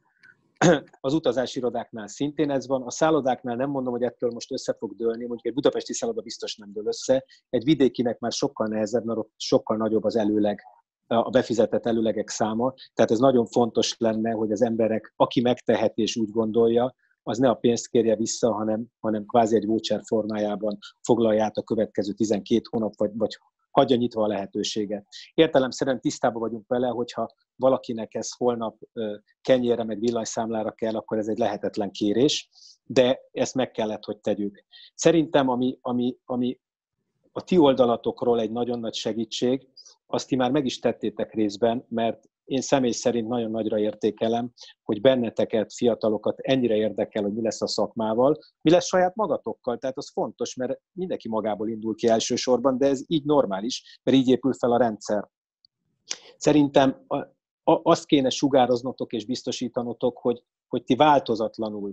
Az 1.01 1.13
utazási 1.13 1.59
irodáknál 1.59 2.07
szintén 2.07 2.49
ez 2.49 2.67
van, 2.67 2.81
a 2.81 2.91
szállodáknál 2.91 3.55
nem 3.55 3.69
mondom, 3.69 3.93
hogy 3.93 4.03
ettől 4.03 4.29
most 4.31 4.51
össze 4.51 4.75
fog 4.79 4.95
dőlni, 4.95 5.25
mondjuk 5.25 5.45
egy 5.45 5.53
budapesti 5.53 5.93
szálloda 5.93 6.21
biztos 6.21 6.55
nem 6.55 6.71
dől 6.73 6.87
össze, 6.87 7.25
egy 7.49 7.63
vidékinek 7.63 8.19
már 8.19 8.31
sokkal 8.31 8.67
nehezebb, 8.67 9.05
mert 9.05 9.19
sokkal 9.37 9.77
nagyobb 9.77 10.03
az 10.03 10.15
előleg, 10.15 10.61
a 11.07 11.29
befizetett 11.29 11.85
előlegek 11.85 12.29
száma, 12.29 12.73
tehát 12.93 13.11
ez 13.11 13.19
nagyon 13.19 13.45
fontos 13.45 13.95
lenne, 13.97 14.31
hogy 14.31 14.51
az 14.51 14.61
emberek, 14.61 15.13
aki 15.15 15.41
megteheti 15.41 16.01
és 16.01 16.15
úgy 16.15 16.29
gondolja, 16.29 16.95
az 17.23 17.37
ne 17.37 17.49
a 17.49 17.53
pénzt 17.53 17.87
kérje 17.87 18.15
vissza, 18.15 18.53
hanem, 18.53 18.85
hanem 18.99 19.25
kvázi 19.25 19.55
egy 19.55 19.65
voucher 19.65 20.01
formájában 20.03 20.77
foglalja 21.01 21.43
át 21.43 21.57
a 21.57 21.63
következő 21.63 22.11
12 22.11 22.61
hónap, 22.69 22.93
vagy, 22.97 23.11
vagy 23.13 23.37
hagyja 23.73 23.95
nyitva 23.95 24.23
a 24.23 24.27
lehetőséget. 24.27 25.07
Értelemszerűen 25.33 25.99
tisztában 26.01 26.41
vagyunk 26.41 26.67
vele, 26.67 26.87
hogyha 26.87 27.29
valakinek 27.55 28.13
ez 28.13 28.31
holnap 28.35 28.77
kenyére 29.41 29.83
meg 29.83 29.99
villanyszámlára 29.99 30.71
kell, 30.71 30.95
akkor 30.95 31.17
ez 31.17 31.27
egy 31.27 31.37
lehetetlen 31.37 31.91
kérés, 31.91 32.49
de 32.83 33.19
ezt 33.31 33.55
meg 33.55 33.71
kellett, 33.71 34.03
hogy 34.03 34.17
tegyük. 34.17 34.65
Szerintem, 34.95 35.49
ami, 35.49 35.77
ami, 35.81 36.17
ami 36.25 36.59
a 37.31 37.43
ti 37.43 37.57
oldalatokról 37.57 38.39
egy 38.39 38.51
nagyon 38.51 38.79
nagy 38.79 38.93
segítség, 38.93 39.67
azt 40.05 40.27
ti 40.27 40.35
már 40.35 40.51
meg 40.51 40.65
is 40.65 40.79
tettétek 40.79 41.33
részben, 41.33 41.85
mert 41.89 42.29
én 42.45 42.61
személy 42.61 42.91
szerint 42.91 43.27
nagyon 43.27 43.51
nagyra 43.51 43.79
értékelem, 43.79 44.51
hogy 44.83 45.01
benneteket, 45.01 45.73
fiatalokat 45.73 46.39
ennyire 46.39 46.75
érdekel, 46.75 47.23
hogy 47.23 47.33
mi 47.33 47.41
lesz 47.41 47.61
a 47.61 47.67
szakmával, 47.67 48.37
mi 48.61 48.71
lesz 48.71 48.85
saját 48.85 49.15
magatokkal. 49.15 49.77
Tehát 49.77 49.97
az 49.97 50.11
fontos, 50.11 50.55
mert 50.55 50.79
mindenki 50.91 51.29
magából 51.29 51.69
indul 51.69 51.95
ki 51.95 52.07
elsősorban, 52.07 52.77
de 52.77 52.87
ez 52.87 53.03
így 53.07 53.23
normális, 53.23 53.99
mert 54.03 54.17
így 54.17 54.27
épül 54.27 54.53
fel 54.53 54.71
a 54.71 54.77
rendszer. 54.77 55.29
Szerintem 56.37 57.05
azt 57.63 58.05
kéne 58.05 58.29
sugároznotok 58.29 59.13
és 59.13 59.25
biztosítanotok, 59.25 60.17
hogy, 60.17 60.43
hogy 60.67 60.83
ti 60.83 60.95
változatlanul 60.95 61.91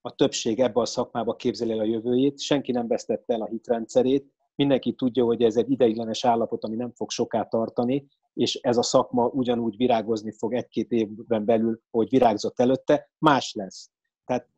a 0.00 0.14
többség 0.14 0.60
ebbe 0.60 0.80
a 0.80 0.84
szakmába 0.84 1.36
képzeli 1.36 1.72
el 1.72 1.78
a 1.78 1.84
jövőjét, 1.84 2.40
senki 2.40 2.72
nem 2.72 2.86
vesztette 2.86 3.34
el 3.34 3.42
a 3.42 3.46
hitrendszerét, 3.46 4.32
mindenki 4.54 4.92
tudja, 4.92 5.24
hogy 5.24 5.42
ez 5.42 5.56
egy 5.56 5.70
ideiglenes 5.70 6.24
állapot, 6.24 6.64
ami 6.64 6.76
nem 6.76 6.92
fog 6.92 7.10
soká 7.10 7.44
tartani, 7.44 8.06
és 8.34 8.54
ez 8.54 8.76
a 8.76 8.82
szakma 8.82 9.26
ugyanúgy 9.26 9.76
virágozni 9.76 10.32
fog 10.32 10.54
egy-két 10.54 10.90
évben 10.90 11.44
belül, 11.44 11.80
hogy 11.90 12.08
virágzott 12.08 12.60
előtte, 12.60 13.10
más 13.18 13.52
lesz. 13.54 13.90
Tehát 14.24 14.48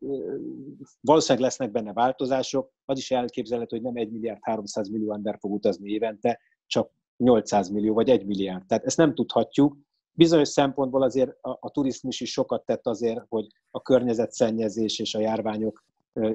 valószínűleg 1.01 1.47
lesznek 1.47 1.71
benne 1.71 1.93
változások, 1.93 2.71
az 2.85 2.97
is 2.97 3.11
elképzelhető, 3.11 3.75
hogy 3.75 3.85
nem 3.85 3.95
1 3.95 4.11
milliárd 4.11 4.39
300 4.41 4.89
millió 4.89 5.13
ember 5.13 5.37
fog 5.39 5.51
utazni 5.51 5.89
évente, 5.89 6.39
csak 6.65 6.91
800 7.17 7.69
millió 7.69 7.93
vagy 7.93 8.09
1 8.09 8.25
milliárd. 8.25 8.65
Tehát 8.65 8.85
ezt 8.85 8.97
nem 8.97 9.13
tudhatjuk. 9.13 9.77
Bizonyos 10.11 10.47
szempontból 10.47 11.03
azért 11.03 11.37
a, 11.41 11.57
a 11.59 11.71
turizmus 11.71 12.21
is 12.21 12.31
sokat 12.31 12.65
tett 12.65 12.87
azért, 12.87 13.25
hogy 13.29 13.47
a 13.71 13.81
környezetszennyezés 13.81 14.99
és 14.99 15.15
a 15.15 15.19
járványok 15.19 15.83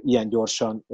ilyen 0.01 0.29
gyorsan 0.29 0.87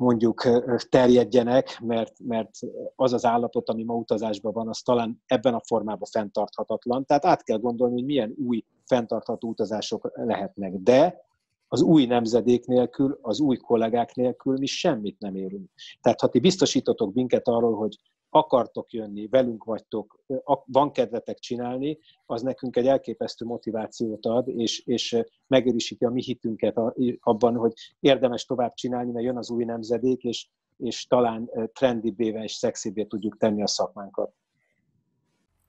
mondjuk 0.00 0.48
terjedjenek, 0.88 1.78
mert, 1.80 2.12
mert 2.18 2.50
az 2.96 3.12
az 3.12 3.24
állapot, 3.24 3.68
ami 3.68 3.82
ma 3.82 3.94
utazásban 3.94 4.52
van, 4.52 4.68
az 4.68 4.78
talán 4.78 5.22
ebben 5.26 5.54
a 5.54 5.60
formában 5.66 6.08
fenntarthatatlan. 6.10 7.04
Tehát 7.04 7.24
át 7.24 7.42
kell 7.42 7.58
gondolni, 7.58 7.94
hogy 7.94 8.04
milyen 8.04 8.34
új 8.46 8.64
fenntartható 8.84 9.48
utazások 9.48 10.10
lehetnek. 10.14 10.72
De 10.74 11.28
az 11.68 11.82
új 11.82 12.06
nemzedék 12.06 12.66
nélkül, 12.66 13.18
az 13.22 13.40
új 13.40 13.56
kollégák 13.56 14.14
nélkül 14.14 14.58
mi 14.58 14.66
semmit 14.66 15.18
nem 15.18 15.34
érünk. 15.34 15.70
Tehát 16.00 16.20
ha 16.20 16.28
ti 16.28 16.40
biztosítotok 16.40 17.14
minket 17.14 17.48
arról, 17.48 17.74
hogy 17.74 17.96
akartok 18.30 18.92
jönni, 18.92 19.26
velünk 19.26 19.64
vagytok, 19.64 20.24
van 20.66 20.92
kedvetek 20.92 21.38
csinálni, 21.38 21.98
az 22.26 22.42
nekünk 22.42 22.76
egy 22.76 22.86
elképesztő 22.86 23.44
motivációt 23.44 24.26
ad, 24.26 24.48
és, 24.48 24.86
és 24.86 25.22
megerősíti 25.46 26.04
a 26.04 26.10
mi 26.10 26.22
hitünket 26.22 26.76
abban, 27.20 27.56
hogy 27.56 27.72
érdemes 28.00 28.44
tovább 28.44 28.74
csinálni, 28.74 29.10
mert 29.10 29.24
jön 29.24 29.36
az 29.36 29.50
új 29.50 29.64
nemzedék, 29.64 30.22
és, 30.22 30.46
és 30.76 31.06
talán 31.06 31.50
trendibbé 31.72 32.26
és 32.26 32.52
szexibbé 32.52 33.04
tudjuk 33.04 33.36
tenni 33.36 33.62
a 33.62 33.66
szakmánkat. 33.66 34.32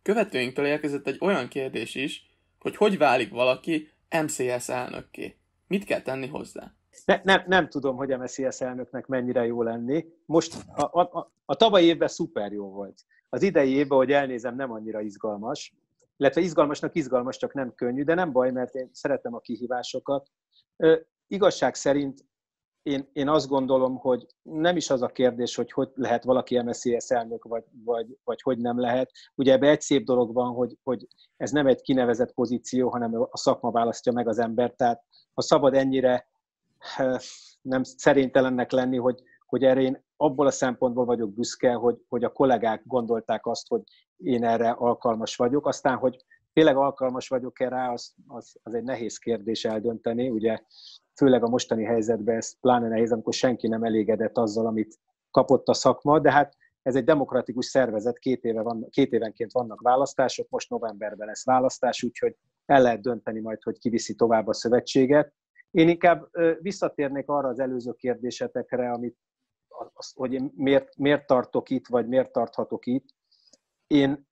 Követőinktől 0.01 0.65
érkezett 0.65 1.07
egy 1.07 1.17
olyan 1.19 1.47
kérdés 1.47 1.95
is, 1.95 2.29
hogy 2.59 2.75
hogy 2.75 2.97
válik 2.97 3.29
valaki 3.29 3.89
MCS 4.23 4.69
elnökké. 4.69 5.35
Mit 5.67 5.83
kell 5.83 6.01
tenni 6.01 6.27
hozzá? 6.27 6.73
Ne, 7.05 7.21
nem, 7.23 7.43
nem 7.47 7.69
tudom, 7.69 7.95
hogy 7.95 8.17
MSZS 8.17 8.61
elnöknek 8.61 9.07
mennyire 9.07 9.45
jó 9.45 9.61
lenni. 9.61 10.05
Most 10.25 10.55
a, 10.75 10.99
a, 10.99 11.01
a, 11.01 11.31
a 11.45 11.55
tavalyi 11.55 11.85
évben 11.85 12.07
szuper 12.07 12.51
jó 12.51 12.69
volt. 12.69 13.03
Az 13.29 13.41
idei 13.41 13.71
évben, 13.71 13.97
hogy 13.97 14.11
elnézem, 14.11 14.55
nem 14.55 14.71
annyira 14.71 15.01
izgalmas. 15.01 15.75
Illetve 16.17 16.41
izgalmasnak 16.41 16.95
izgalmas, 16.95 17.37
csak 17.37 17.53
nem 17.53 17.73
könnyű, 17.75 18.03
de 18.03 18.13
nem 18.13 18.31
baj, 18.31 18.51
mert 18.51 18.75
én 18.75 18.89
szeretem 18.93 19.33
a 19.33 19.39
kihívásokat. 19.39 20.27
Ö, 20.77 20.99
igazság 21.27 21.75
szerint 21.75 22.25
én, 22.81 23.09
én 23.13 23.29
azt 23.29 23.47
gondolom, 23.47 23.97
hogy 23.97 24.25
nem 24.41 24.75
is 24.75 24.89
az 24.89 25.01
a 25.01 25.07
kérdés, 25.07 25.55
hogy 25.55 25.71
hogy 25.71 25.89
lehet 25.93 26.23
valaki 26.23 26.61
MSZS 26.61 27.09
elnök, 27.09 27.43
vagy, 27.43 27.63
vagy, 27.83 28.17
vagy 28.23 28.41
hogy 28.41 28.57
nem 28.57 28.79
lehet. 28.79 29.11
Ugye 29.35 29.53
ebbe 29.53 29.69
egy 29.69 29.81
szép 29.81 30.05
dolog 30.05 30.33
van, 30.33 30.53
hogy, 30.53 30.77
hogy 30.83 31.07
ez 31.37 31.51
nem 31.51 31.67
egy 31.67 31.81
kinevezett 31.81 32.33
pozíció, 32.33 32.89
hanem 32.89 33.27
a 33.29 33.37
szakma 33.37 33.71
választja 33.71 34.11
meg 34.11 34.27
az 34.27 34.39
embert. 34.39 34.77
Tehát 34.77 35.03
ha 35.33 35.41
szabad 35.41 35.73
ennyire 35.73 36.30
nem 37.61 37.83
szerintelennek 37.83 38.71
lenni, 38.71 38.97
hogy, 38.97 39.23
hogy 39.45 39.63
erre 39.63 39.81
én 39.81 40.03
abból 40.17 40.47
a 40.47 40.51
szempontból 40.51 41.05
vagyok 41.05 41.33
büszke, 41.33 41.73
hogy, 41.73 42.05
hogy 42.09 42.23
a 42.23 42.31
kollégák 42.31 42.81
gondolták 42.85 43.45
azt, 43.45 43.67
hogy 43.67 43.81
én 44.17 44.43
erre 44.43 44.69
alkalmas 44.69 45.35
vagyok. 45.35 45.67
Aztán, 45.67 45.97
hogy 45.97 46.25
tényleg 46.53 46.75
alkalmas 46.75 47.27
vagyok-e 47.27 47.69
rá, 47.69 47.91
az, 47.91 48.13
az, 48.27 48.55
az 48.63 48.73
egy 48.73 48.83
nehéz 48.83 49.17
kérdés 49.17 49.65
eldönteni. 49.65 50.29
Ugye 50.29 50.59
főleg 51.15 51.43
a 51.43 51.49
mostani 51.49 51.83
helyzetben 51.83 52.35
ez 52.35 52.59
pláne 52.59 52.87
nehéz, 52.87 53.11
amikor 53.11 53.33
senki 53.33 53.67
nem 53.67 53.83
elégedett 53.83 54.37
azzal, 54.37 54.65
amit 54.65 54.99
kapott 55.31 55.67
a 55.67 55.73
szakma, 55.73 56.19
de 56.19 56.31
hát 56.31 56.55
ez 56.81 56.95
egy 56.95 57.03
demokratikus 57.03 57.65
szervezet, 57.65 58.19
két, 58.19 58.43
éve 58.43 58.61
van, 58.61 58.87
két 58.89 59.11
évenként 59.11 59.51
vannak 59.51 59.81
választások, 59.81 60.49
most 60.49 60.69
novemberben 60.69 61.27
lesz 61.27 61.45
választás, 61.45 62.03
úgyhogy 62.03 62.35
el 62.65 62.81
lehet 62.81 63.01
dönteni 63.01 63.39
majd, 63.39 63.63
hogy 63.63 63.79
kiviszi 63.79 64.15
tovább 64.15 64.47
a 64.47 64.53
szövetséget. 64.53 65.33
Én 65.71 65.89
inkább 65.89 66.29
visszatérnék 66.59 67.29
arra 67.29 67.47
az 67.47 67.59
előző 67.59 67.91
kérdésetekre, 67.91 68.91
amit, 68.91 69.17
hogy 70.13 70.33
én 70.33 70.51
miért, 70.55 70.97
miért 70.97 71.27
tartok 71.27 71.69
itt, 71.69 71.87
vagy 71.87 72.07
miért 72.07 72.31
tarthatok 72.31 72.85
itt. 72.85 73.05
Én, 73.87 74.27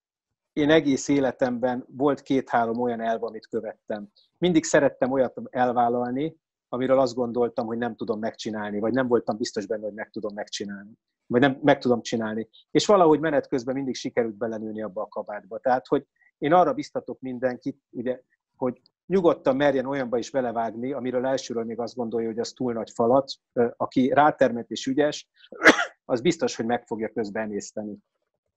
én 0.54 0.70
egész 0.70 1.08
életemben 1.08 1.86
volt 1.88 2.22
két-három 2.22 2.80
olyan 2.80 3.02
elv, 3.02 3.24
amit 3.24 3.48
követtem. 3.48 4.12
Mindig 4.38 4.64
szerettem 4.64 5.12
olyat 5.12 5.42
elvállalni, 5.50 6.38
amiről 6.70 7.00
azt 7.00 7.16
gondoltam, 7.16 7.66
hogy 7.66 7.78
nem 7.78 7.96
tudom 7.96 8.20
megcsinálni, 8.20 8.80
vagy 8.80 8.94
nem 8.94 9.08
voltam 9.08 9.38
biztos 9.38 9.66
benne, 9.66 9.84
hogy 9.84 9.94
meg 9.94 10.10
tudom 10.10 10.34
megcsinálni, 10.34 10.92
vagy 11.26 11.42
nem 11.42 11.60
meg 11.64 11.78
tudom 11.80 12.02
csinálni. 12.02 12.50
És 12.72 12.86
valahogy 12.86 13.20
menet 13.20 13.48
közben 13.48 13.76
mindig 13.76 13.96
sikerült 13.96 14.36
belenőni 14.36 14.82
abba 14.82 15.02
a 15.02 15.08
kabátba. 15.08 15.60
Tehát, 15.60 15.88
hogy 15.88 16.08
én 16.38 16.54
arra 16.54 16.74
biztatok 16.74 17.20
mindenkit, 17.20 17.82
ugye, 17.90 18.22
hogy 18.56 18.82
nyugodtan 19.10 19.56
merjen 19.56 19.86
olyanba 19.86 20.18
is 20.18 20.32
belevágni, 20.32 20.92
amiről 20.92 21.26
elsőről 21.26 21.64
még 21.64 21.80
azt 21.80 21.96
gondolja, 21.96 22.28
hogy 22.28 22.40
az 22.40 22.52
túl 22.52 22.74
nagy 22.74 22.90
falat. 22.94 23.32
Aki 23.78 24.10
rátermet 24.14 24.70
és 24.70 24.86
ügyes, 24.86 25.30
az 26.06 26.22
biztos, 26.22 26.56
hogy 26.56 26.66
meg 26.66 26.86
fogja 26.86 27.10
közben 27.10 27.44
emészteni. 27.44 27.98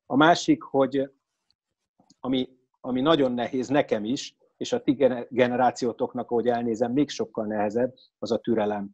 A 0.07 0.17
másik, 0.17 0.63
hogy 0.63 1.11
ami, 2.21 2.49
ami 2.81 3.01
nagyon 3.01 3.33
nehéz 3.33 3.69
nekem 3.69 4.05
is, 4.05 4.37
és 4.57 4.73
a 4.73 4.83
ti 4.83 4.93
generációtoknak, 5.29 6.31
ahogy 6.31 6.49
elnézem, 6.49 6.93
még 6.93 7.09
sokkal 7.09 7.47
nehezebb, 7.47 7.95
az 8.19 8.31
a 8.31 8.39
türelem. 8.39 8.91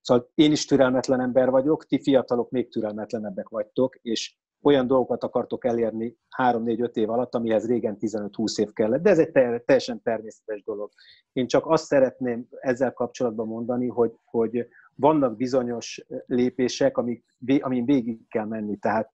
Szóval 0.00 0.30
én 0.34 0.52
is 0.52 0.64
türelmetlen 0.64 1.20
ember 1.20 1.50
vagyok, 1.50 1.86
ti 1.86 2.02
fiatalok 2.02 2.50
még 2.50 2.70
türelmetlenebbek 2.70 3.48
vagytok, 3.48 3.96
és 4.02 4.36
olyan 4.62 4.86
dolgokat 4.86 5.22
akartok 5.24 5.64
elérni 5.64 6.16
3-4-5 6.38 6.94
év 6.94 7.10
alatt, 7.10 7.34
amihez 7.34 7.66
régen 7.66 7.96
15-20 8.00 8.60
év 8.60 8.72
kellett, 8.72 9.02
de 9.02 9.10
ez 9.10 9.18
egy 9.18 9.30
teljesen 9.64 10.02
természetes 10.02 10.62
dolog. 10.62 10.90
Én 11.32 11.46
csak 11.46 11.66
azt 11.66 11.84
szeretném 11.84 12.46
ezzel 12.50 12.92
kapcsolatban 12.92 13.46
mondani, 13.46 13.88
hogy, 13.88 14.12
hogy 14.24 14.68
vannak 14.94 15.36
bizonyos 15.36 16.04
lépések, 16.26 16.96
amik, 16.96 17.24
amin 17.60 17.84
végig 17.84 18.28
kell 18.28 18.46
menni. 18.46 18.76
Tehát 18.76 19.10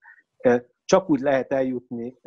csak 0.84 1.10
úgy 1.10 1.20
lehet 1.20 1.52
eljutni 1.52 2.18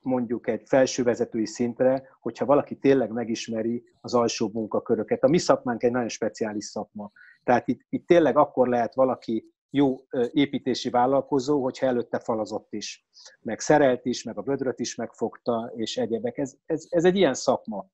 mondjuk 0.00 0.48
egy 0.48 0.62
felsővezetői 0.66 1.46
szintre, 1.46 2.02
hogyha 2.20 2.44
valaki 2.44 2.76
tényleg 2.76 3.10
megismeri 3.10 3.84
az 4.00 4.14
alsó 4.14 4.50
munkaköröket. 4.52 5.22
A 5.22 5.28
mi 5.28 5.38
szakmánk 5.38 5.82
egy 5.82 5.90
nagyon 5.90 6.08
speciális 6.08 6.64
szakma. 6.64 7.10
Tehát 7.44 7.68
itt, 7.68 7.80
itt 7.88 8.06
tényleg 8.06 8.36
akkor 8.36 8.68
lehet 8.68 8.94
valaki 8.94 9.52
jó 9.74 10.04
építési 10.30 10.90
vállalkozó, 10.90 11.62
hogyha 11.62 11.86
előtte 11.86 12.18
falazott 12.18 12.72
is, 12.72 13.06
meg 13.40 13.60
szerelt 13.60 14.04
is, 14.04 14.22
meg 14.22 14.38
a 14.38 14.42
bödröt 14.42 14.80
is 14.80 14.94
megfogta, 14.94 15.72
és 15.76 15.96
egyebek. 15.96 16.38
Ez, 16.38 16.54
ez, 16.66 16.86
ez 16.88 17.04
egy 17.04 17.16
ilyen 17.16 17.34
szakma. 17.34 17.86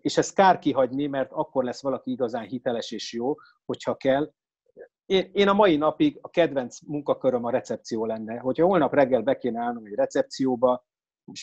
És 0.00 0.16
ezt 0.16 0.34
kár 0.34 0.58
kihagyni, 0.58 1.06
mert 1.06 1.32
akkor 1.32 1.64
lesz 1.64 1.82
valaki 1.82 2.10
igazán 2.10 2.44
hiteles 2.44 2.90
és 2.90 3.12
jó, 3.12 3.34
hogyha 3.64 3.94
kell. 3.94 4.32
Én, 5.06 5.30
én 5.32 5.48
a 5.48 5.52
mai 5.52 5.76
napig 5.76 6.18
a 6.20 6.30
kedvenc 6.30 6.80
munkaköröm 6.80 7.44
a 7.44 7.50
recepció 7.50 8.04
lenne. 8.04 8.38
Hogyha 8.38 8.66
holnap 8.66 8.94
reggel 8.94 9.22
be 9.22 9.36
kéne 9.36 9.60
állnom 9.60 9.84
egy 9.84 9.94
recepcióba, 9.94 10.86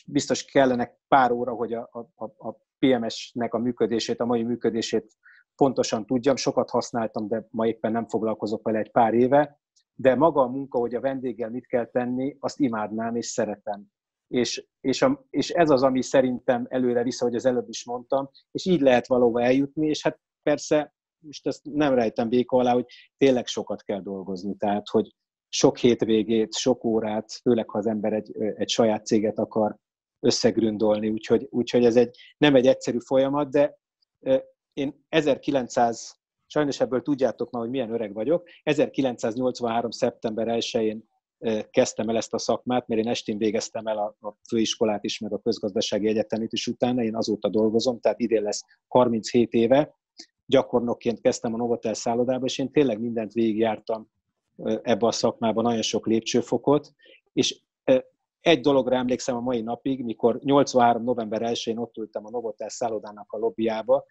biztos 0.07 0.45
kellene 0.45 0.97
pár 1.07 1.31
óra, 1.31 1.53
hogy 1.53 1.73
a, 1.73 1.89
a, 2.15 2.23
a 2.47 2.57
PMS-nek 2.79 3.53
a 3.53 3.57
működését, 3.57 4.19
a 4.19 4.25
mai 4.25 4.43
működését 4.43 5.13
pontosan 5.61 6.05
tudjam, 6.05 6.35
sokat 6.35 6.69
használtam, 6.69 7.27
de 7.27 7.47
ma 7.49 7.67
éppen 7.67 7.91
nem 7.91 8.07
foglalkozok 8.07 8.63
vele 8.63 8.79
egy 8.79 8.91
pár 8.91 9.13
éve, 9.13 9.59
de 9.95 10.15
maga 10.15 10.41
a 10.41 10.47
munka, 10.47 10.79
hogy 10.79 10.95
a 10.95 10.99
vendéggel 10.99 11.49
mit 11.49 11.67
kell 11.67 11.85
tenni, 11.85 12.37
azt 12.39 12.59
imádnám 12.59 13.15
és 13.15 13.25
szeretem. 13.25 13.85
És, 14.27 14.67
és, 14.79 15.01
a, 15.01 15.25
és 15.29 15.49
ez 15.49 15.69
az, 15.69 15.83
ami 15.83 16.01
szerintem 16.01 16.65
előre 16.69 17.03
vissza, 17.03 17.25
hogy 17.25 17.35
az 17.35 17.45
előbb 17.45 17.69
is 17.69 17.85
mondtam, 17.85 18.29
és 18.51 18.65
így 18.65 18.81
lehet 18.81 19.07
valóban 19.07 19.43
eljutni, 19.43 19.87
és 19.87 20.03
hát 20.03 20.19
persze 20.43 20.93
most 21.17 21.47
ezt 21.47 21.61
nem 21.63 21.93
rejtem 21.93 22.29
béka 22.29 22.57
alá, 22.57 22.73
hogy 22.73 22.85
tényleg 23.17 23.47
sokat 23.47 23.83
kell 23.83 24.01
dolgozni, 24.01 24.55
tehát 24.55 24.87
hogy 24.87 25.15
sok 25.49 25.77
hétvégét, 25.77 26.53
sok 26.53 26.83
órát, 26.83 27.31
főleg 27.31 27.69
ha 27.69 27.77
az 27.77 27.87
ember 27.87 28.13
egy, 28.13 28.41
egy 28.55 28.69
saját 28.69 29.05
céget 29.05 29.39
akar 29.39 29.77
összegründolni, 30.19 31.09
úgyhogy, 31.09 31.47
úgyhogy 31.49 31.85
ez 31.85 31.95
egy, 31.95 32.17
nem 32.37 32.55
egy 32.55 32.67
egyszerű 32.67 32.97
folyamat, 32.99 33.51
de 33.51 33.79
én 34.73 35.05
1900, 35.09 36.19
sajnos 36.45 36.79
ebből 36.79 37.01
tudjátok 37.01 37.51
már, 37.51 37.61
hogy 37.61 37.71
milyen 37.71 37.93
öreg 37.93 38.13
vagyok, 38.13 38.47
1983. 38.63 39.91
szeptember 39.91 40.47
1-én 40.49 41.09
kezdtem 41.69 42.09
el 42.09 42.17
ezt 42.17 42.33
a 42.33 42.37
szakmát, 42.37 42.87
mert 42.87 43.01
én 43.01 43.07
estén 43.07 43.37
végeztem 43.37 43.87
el 43.87 43.97
a, 43.97 44.27
a 44.27 44.35
főiskolát 44.47 45.03
is, 45.03 45.19
meg 45.19 45.33
a 45.33 45.39
közgazdasági 45.39 46.07
egyetemét 46.07 46.53
is 46.53 46.67
utána, 46.67 47.03
én 47.03 47.15
azóta 47.15 47.49
dolgozom, 47.49 47.99
tehát 47.99 48.19
idén 48.19 48.41
lesz 48.41 48.63
37 48.87 49.53
éve, 49.53 49.95
gyakornokként 50.45 51.21
kezdtem 51.21 51.53
a 51.53 51.57
Novotel 51.57 51.93
szállodába, 51.93 52.45
és 52.45 52.57
én 52.57 52.71
tényleg 52.71 52.99
mindent 52.99 53.33
végigjártam 53.33 54.07
ebbe 54.81 55.07
a 55.07 55.11
szakmában, 55.11 55.63
nagyon 55.63 55.81
sok 55.81 56.07
lépcsőfokot, 56.07 56.91
és 57.33 57.61
egy 58.39 58.61
dologra 58.61 58.95
emlékszem 58.95 59.35
a 59.35 59.39
mai 59.39 59.61
napig, 59.61 60.03
mikor 60.03 60.39
83. 60.43 61.03
november 61.03 61.41
1-én 61.43 61.77
ott 61.77 61.97
ültem 61.97 62.25
a 62.25 62.29
Novotel 62.29 62.69
szállodának 62.69 63.31
a 63.31 63.37
lobbyába, 63.37 64.05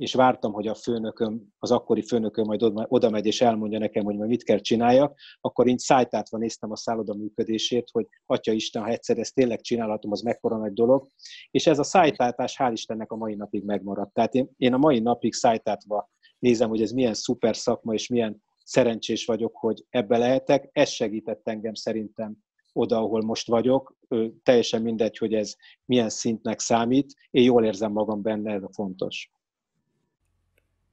és 0.00 0.14
vártam, 0.14 0.52
hogy 0.52 0.66
a 0.66 0.74
főnököm, 0.74 1.42
az 1.58 1.70
akkori 1.70 2.02
főnököm 2.02 2.44
majd 2.44 2.62
oda 2.88 3.10
megy 3.10 3.26
és 3.26 3.40
elmondja 3.40 3.78
nekem, 3.78 4.04
hogy 4.04 4.16
majd 4.16 4.28
mit 4.28 4.42
kell 4.42 4.58
csináljak, 4.58 5.18
akkor 5.40 5.68
én 5.68 5.78
szájtátva 5.78 6.38
néztem 6.38 6.70
a 6.70 6.76
szálloda 6.76 7.14
működését, 7.14 7.88
hogy 7.92 8.06
Atya 8.26 8.52
Isten, 8.52 8.82
ha 8.82 8.88
egyszer 8.88 9.18
ezt 9.18 9.34
tényleg 9.34 9.60
csinálhatom, 9.60 10.12
az 10.12 10.20
mekkora 10.20 10.56
nagy 10.56 10.72
dolog. 10.72 11.06
És 11.50 11.66
ez 11.66 11.78
a 11.78 11.82
szájtátás 11.82 12.56
hál' 12.58 12.70
Istennek 12.72 13.12
a 13.12 13.16
mai 13.16 13.34
napig 13.34 13.64
megmaradt. 13.64 14.12
Tehát 14.12 14.34
én, 14.34 14.50
én 14.56 14.72
a 14.72 14.78
mai 14.78 15.00
napig 15.00 15.34
szájtátva 15.34 16.10
nézem, 16.38 16.68
hogy 16.68 16.82
ez 16.82 16.90
milyen 16.90 17.14
szuper 17.14 17.56
szakma, 17.56 17.94
és 17.94 18.08
milyen 18.08 18.42
szerencsés 18.64 19.24
vagyok, 19.24 19.56
hogy 19.56 19.84
ebbe 19.90 20.18
lehetek. 20.18 20.68
Ez 20.72 20.88
segített 20.88 21.48
engem 21.48 21.74
szerintem 21.74 22.36
oda, 22.72 22.98
ahol 22.98 23.22
most 23.22 23.46
vagyok. 23.46 23.96
Teljesen 24.42 24.82
mindegy, 24.82 25.18
hogy 25.18 25.34
ez 25.34 25.54
milyen 25.84 26.08
szintnek 26.08 26.58
számít. 26.58 27.14
Én 27.30 27.42
jól 27.42 27.64
érzem 27.64 27.92
magam 27.92 28.22
benne, 28.22 28.52
ez 28.52 28.62
a 28.62 28.72
fontos. 28.72 29.30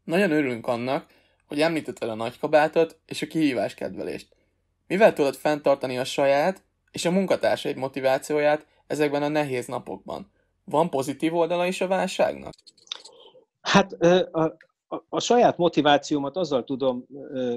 Nagyon 0.07 0.31
örülünk 0.31 0.67
annak, 0.67 1.05
hogy 1.47 1.61
említetted 1.61 2.09
a 2.09 2.15
nagykabátot 2.15 2.99
és 3.05 3.21
a 3.21 3.27
kihívás 3.27 3.73
kedvelést. 3.73 4.35
Mivel 4.87 5.13
tudod 5.13 5.35
fenntartani 5.35 5.97
a 5.97 6.03
saját 6.03 6.63
és 6.91 7.05
a 7.05 7.11
munkatársaid 7.11 7.77
motivációját 7.77 8.65
ezekben 8.87 9.23
a 9.23 9.27
nehéz 9.27 9.67
napokban? 9.67 10.31
Van 10.63 10.89
pozitív 10.89 11.35
oldala 11.35 11.65
is 11.65 11.81
a 11.81 11.87
válságnak? 11.87 12.53
Hát 13.61 13.91
a, 13.91 14.57
a, 14.87 15.05
a 15.09 15.19
saját 15.19 15.57
motivációmat 15.57 16.37
azzal 16.37 16.63
tudom 16.63 17.05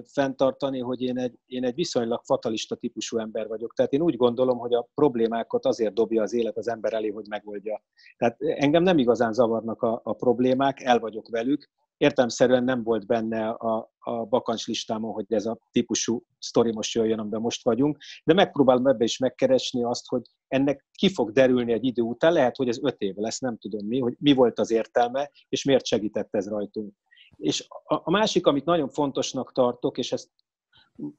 fenntartani, 0.05 0.81
hogy 0.81 1.03
én 1.03 1.19
egy, 1.19 1.39
én 1.47 1.65
egy 1.65 1.75
viszonylag 1.75 2.21
fatalista 2.25 2.75
típusú 2.75 3.19
ember 3.19 3.47
vagyok. 3.47 3.75
Tehát 3.75 3.93
én 3.93 4.01
úgy 4.01 4.17
gondolom, 4.17 4.59
hogy 4.59 4.75
a 4.75 4.89
problémákat 4.95 5.67
azért 5.67 5.95
dobja 5.95 6.23
az 6.23 6.33
élet 6.33 6.57
az 6.57 6.69
ember 6.69 6.93
elé, 6.93 7.09
hogy 7.09 7.27
megoldja. 7.29 7.83
Tehát 8.17 8.37
engem 8.41 8.83
nem 8.83 8.99
igazán 8.99 9.33
zavarnak 9.33 9.83
a, 9.83 10.01
a 10.05 10.13
problémák, 10.13 10.81
el 10.81 10.99
vagyok 10.99 11.29
velük, 11.29 11.71
értelmszerűen 12.01 12.65
nem 12.65 12.83
volt 12.83 13.07
benne 13.07 13.49
a, 13.49 13.93
a 13.99 14.25
bakancs 14.25 14.67
listámon, 14.67 15.13
hogy 15.13 15.25
ez 15.29 15.47
a 15.47 15.59
típusú 15.71 16.25
sztori 16.39 16.73
most 16.73 16.95
jöjjön, 16.95 17.19
amiben 17.19 17.41
most 17.41 17.65
vagyunk, 17.65 17.99
de 18.25 18.35
megpróbálom 18.35 18.87
ebbe 18.87 19.05
is 19.05 19.19
megkeresni 19.19 19.85
azt, 19.85 20.09
hogy 20.09 20.23
ennek 20.49 20.87
ki 20.93 21.09
fog 21.13 21.33
derülni 21.33 21.73
egy 21.73 21.85
idő 21.85 22.03
után, 22.03 22.33
lehet, 22.33 22.57
hogy 22.57 22.69
ez 22.69 22.79
öt 22.83 23.01
év 23.01 23.15
lesz, 23.15 23.39
nem 23.39 23.59
tudom 23.59 23.87
mi, 23.87 23.99
hogy 23.99 24.17
mi 24.19 24.33
volt 24.33 24.59
az 24.59 24.71
értelme, 24.71 25.31
és 25.49 25.65
miért 25.65 25.87
segített 25.87 26.35
ez 26.35 26.49
rajtunk. 26.49 26.95
És 27.37 27.67
a, 27.69 27.95
a 27.95 28.11
másik, 28.11 28.47
amit 28.47 28.65
nagyon 28.65 28.89
fontosnak 28.89 29.53
tartok, 29.53 29.99
és 29.99 30.13
ezt, 30.13 30.29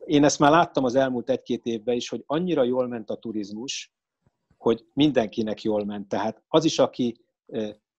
én 0.05 0.23
ezt 0.23 0.39
már 0.39 0.51
láttam 0.51 0.83
az 0.83 0.95
elmúlt 0.95 1.29
egy-két 1.29 1.65
évben 1.65 1.95
is, 1.95 2.09
hogy 2.09 2.23
annyira 2.25 2.63
jól 2.63 2.87
ment 2.87 3.09
a 3.09 3.15
turizmus, 3.15 3.93
hogy 4.57 4.85
mindenkinek 4.93 5.61
jól 5.61 5.85
ment. 5.85 6.07
Tehát 6.07 6.43
az 6.47 6.65
is, 6.65 6.79
aki 6.79 7.25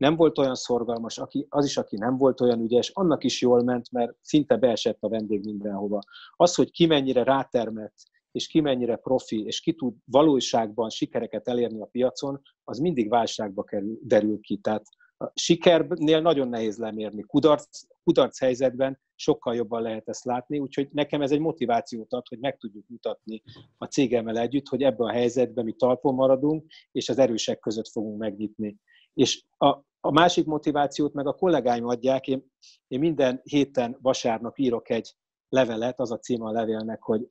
nem 0.03 0.17
volt 0.17 0.39
olyan 0.39 0.55
szorgalmas, 0.55 1.19
aki, 1.19 1.47
az 1.49 1.65
is, 1.65 1.77
aki 1.77 1.97
nem 1.97 2.17
volt 2.17 2.41
olyan 2.41 2.61
ügyes, 2.61 2.91
annak 2.91 3.25
is 3.25 3.41
jól 3.41 3.63
ment, 3.63 3.91
mert 3.91 4.15
szinte 4.21 4.57
beesett 4.57 4.99
a 5.01 5.09
vendég 5.09 5.45
mindenhova. 5.45 6.01
Az, 6.37 6.55
hogy 6.55 6.71
ki 6.71 6.87
mennyire 6.87 7.23
rátermett, 7.23 7.95
és 8.33 8.47
ki 8.47 8.61
mennyire 8.61 8.97
profi, 8.97 9.45
és 9.45 9.61
ki 9.61 9.73
tud 9.73 9.95
valóságban 10.05 10.91
sikereket 10.91 11.49
elérni 11.49 11.81
a 11.81 11.87
piacon, 11.87 12.41
az 12.65 12.79
mindig 12.79 13.09
válságba 13.09 13.63
kerül, 13.63 13.99
derül 14.03 14.41
ki. 14.41 14.57
Tehát 14.57 14.85
a 15.19 15.31
sikernél 15.35 16.21
nagyon 16.21 16.49
nehéz 16.49 16.77
lemérni. 16.77 17.23
Kudarc, 17.23 17.81
kudarc 18.05 18.39
helyzetben 18.39 19.01
sokkal 19.15 19.55
jobban 19.55 19.83
lehet 19.83 20.09
ezt 20.09 20.25
látni, 20.25 20.59
úgyhogy 20.59 20.89
nekem 20.93 21.23
ez 21.23 21.31
egy 21.31 21.41
motivációt 21.41 22.13
ad, 22.13 22.29
hogy 22.29 22.39
meg 22.39 22.57
tudjuk 22.57 22.85
mutatni 22.89 23.43
a 23.79 23.85
cégemmel 23.85 24.39
együtt, 24.39 24.69
hogy 24.69 24.83
ebben 24.83 25.07
a 25.07 25.13
helyzetben 25.13 25.65
mi 25.65 25.73
talpon 25.73 26.15
maradunk, 26.15 26.65
és 26.93 27.09
az 27.09 27.19
erősek 27.19 27.59
között 27.59 27.89
fogunk 27.89 28.19
megnyitni. 28.19 28.81
És 29.15 29.45
a, 29.57 29.67
a 30.01 30.11
másik 30.11 30.47
motivációt 30.47 31.13
meg 31.13 31.27
a 31.27 31.35
kollégáim 31.35 31.87
adják. 31.87 32.27
Én, 32.27 32.51
én 32.89 32.99
minden 32.99 33.41
héten 33.43 33.99
vasárnap 34.01 34.59
írok 34.59 34.91
egy 34.91 35.17
levelet, 35.49 36.01
az 36.01 36.13
a 36.13 36.19
cím 36.19 36.43
a 36.43 36.51
levélnek, 36.51 37.03
hogy 37.03 37.27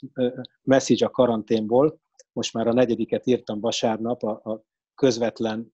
message 0.63 1.05
a 1.05 1.09
karanténból. 1.09 1.99
Most 2.33 2.53
már 2.53 2.67
a 2.67 2.73
negyediket 2.73 3.27
írtam 3.27 3.59
vasárnap 3.59 4.23
a, 4.23 4.29
a 4.29 4.63
közvetlen 4.95 5.73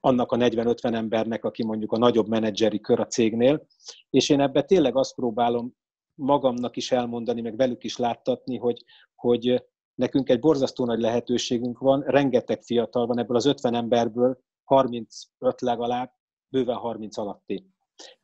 annak 0.00 0.32
a 0.32 0.36
40-50 0.36 0.94
embernek, 0.94 1.44
aki 1.44 1.64
mondjuk 1.64 1.92
a 1.92 1.98
nagyobb 1.98 2.28
menedzseri 2.28 2.80
kör 2.80 3.00
a 3.00 3.06
cégnél, 3.06 3.66
és 4.10 4.28
én 4.28 4.40
ebbe 4.40 4.62
tényleg 4.62 4.96
azt 4.96 5.14
próbálom 5.14 5.74
magamnak 6.14 6.76
is 6.76 6.92
elmondani, 6.92 7.40
meg 7.40 7.56
velük 7.56 7.84
is 7.84 7.96
láttatni, 7.96 8.56
hogy, 8.56 8.84
hogy 9.14 9.64
nekünk 9.94 10.28
egy 10.28 10.40
borzasztó 10.40 10.84
nagy 10.84 11.00
lehetőségünk 11.00 11.78
van, 11.78 12.02
rengeteg 12.02 12.62
fiatal 12.62 13.06
van 13.06 13.18
ebből 13.18 13.36
az 13.36 13.46
50 13.46 13.74
emberből, 13.74 14.38
35 14.66 15.60
legalább, 15.60 16.12
bőven 16.48 16.76
30 16.76 17.16
alatti. 17.16 17.70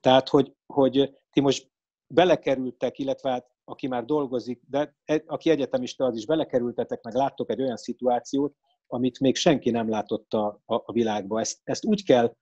Tehát, 0.00 0.28
hogy, 0.28 0.55
hogy 0.66 1.18
ti 1.31 1.40
most 1.40 1.70
belekerültek, 2.07 2.98
illetve 2.98 3.31
hát 3.31 3.50
aki 3.64 3.87
már 3.87 4.05
dolgozik, 4.05 4.62
de 4.68 4.96
e, 5.05 5.22
aki 5.26 5.50
egyetemista, 5.50 6.05
az 6.05 6.16
is 6.16 6.26
belekerültetek, 6.26 7.02
meg 7.02 7.14
láttok 7.14 7.50
egy 7.50 7.62
olyan 7.62 7.76
szituációt, 7.76 8.55
amit 8.87 9.20
még 9.20 9.37
senki 9.37 9.70
nem 9.70 9.88
látott 9.88 10.33
a, 10.33 10.46
a, 10.64 10.74
a 10.74 10.92
világban. 10.92 11.40
Ezt, 11.40 11.61
ezt 11.64 11.85
úgy 11.85 12.05
kell 12.05 12.37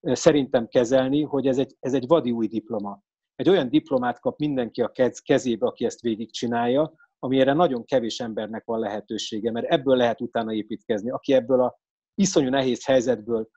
szerintem 0.00 0.68
kezelni, 0.68 1.22
hogy 1.22 1.46
ez 1.46 1.58
egy, 1.58 1.76
ez 1.80 1.94
egy 1.94 2.06
vadi 2.06 2.30
új 2.30 2.46
diploma. 2.46 3.02
Egy 3.34 3.48
olyan 3.48 3.68
diplomát 3.68 4.20
kap 4.20 4.38
mindenki 4.38 4.82
a 4.82 4.88
kez, 4.88 5.18
kezébe, 5.18 5.66
aki 5.66 5.84
ezt 5.84 6.00
végigcsinálja, 6.00 6.94
amire 7.18 7.52
nagyon 7.52 7.84
kevés 7.84 8.20
embernek 8.20 8.64
van 8.64 8.78
lehetősége, 8.78 9.50
mert 9.50 9.70
ebből 9.70 9.96
lehet 9.96 10.20
utána 10.20 10.52
építkezni. 10.52 11.10
Aki 11.10 11.32
ebből 11.32 11.60
a 11.60 11.80
iszonyú 12.14 12.48
nehéz 12.48 12.84
helyzetből 12.84 13.48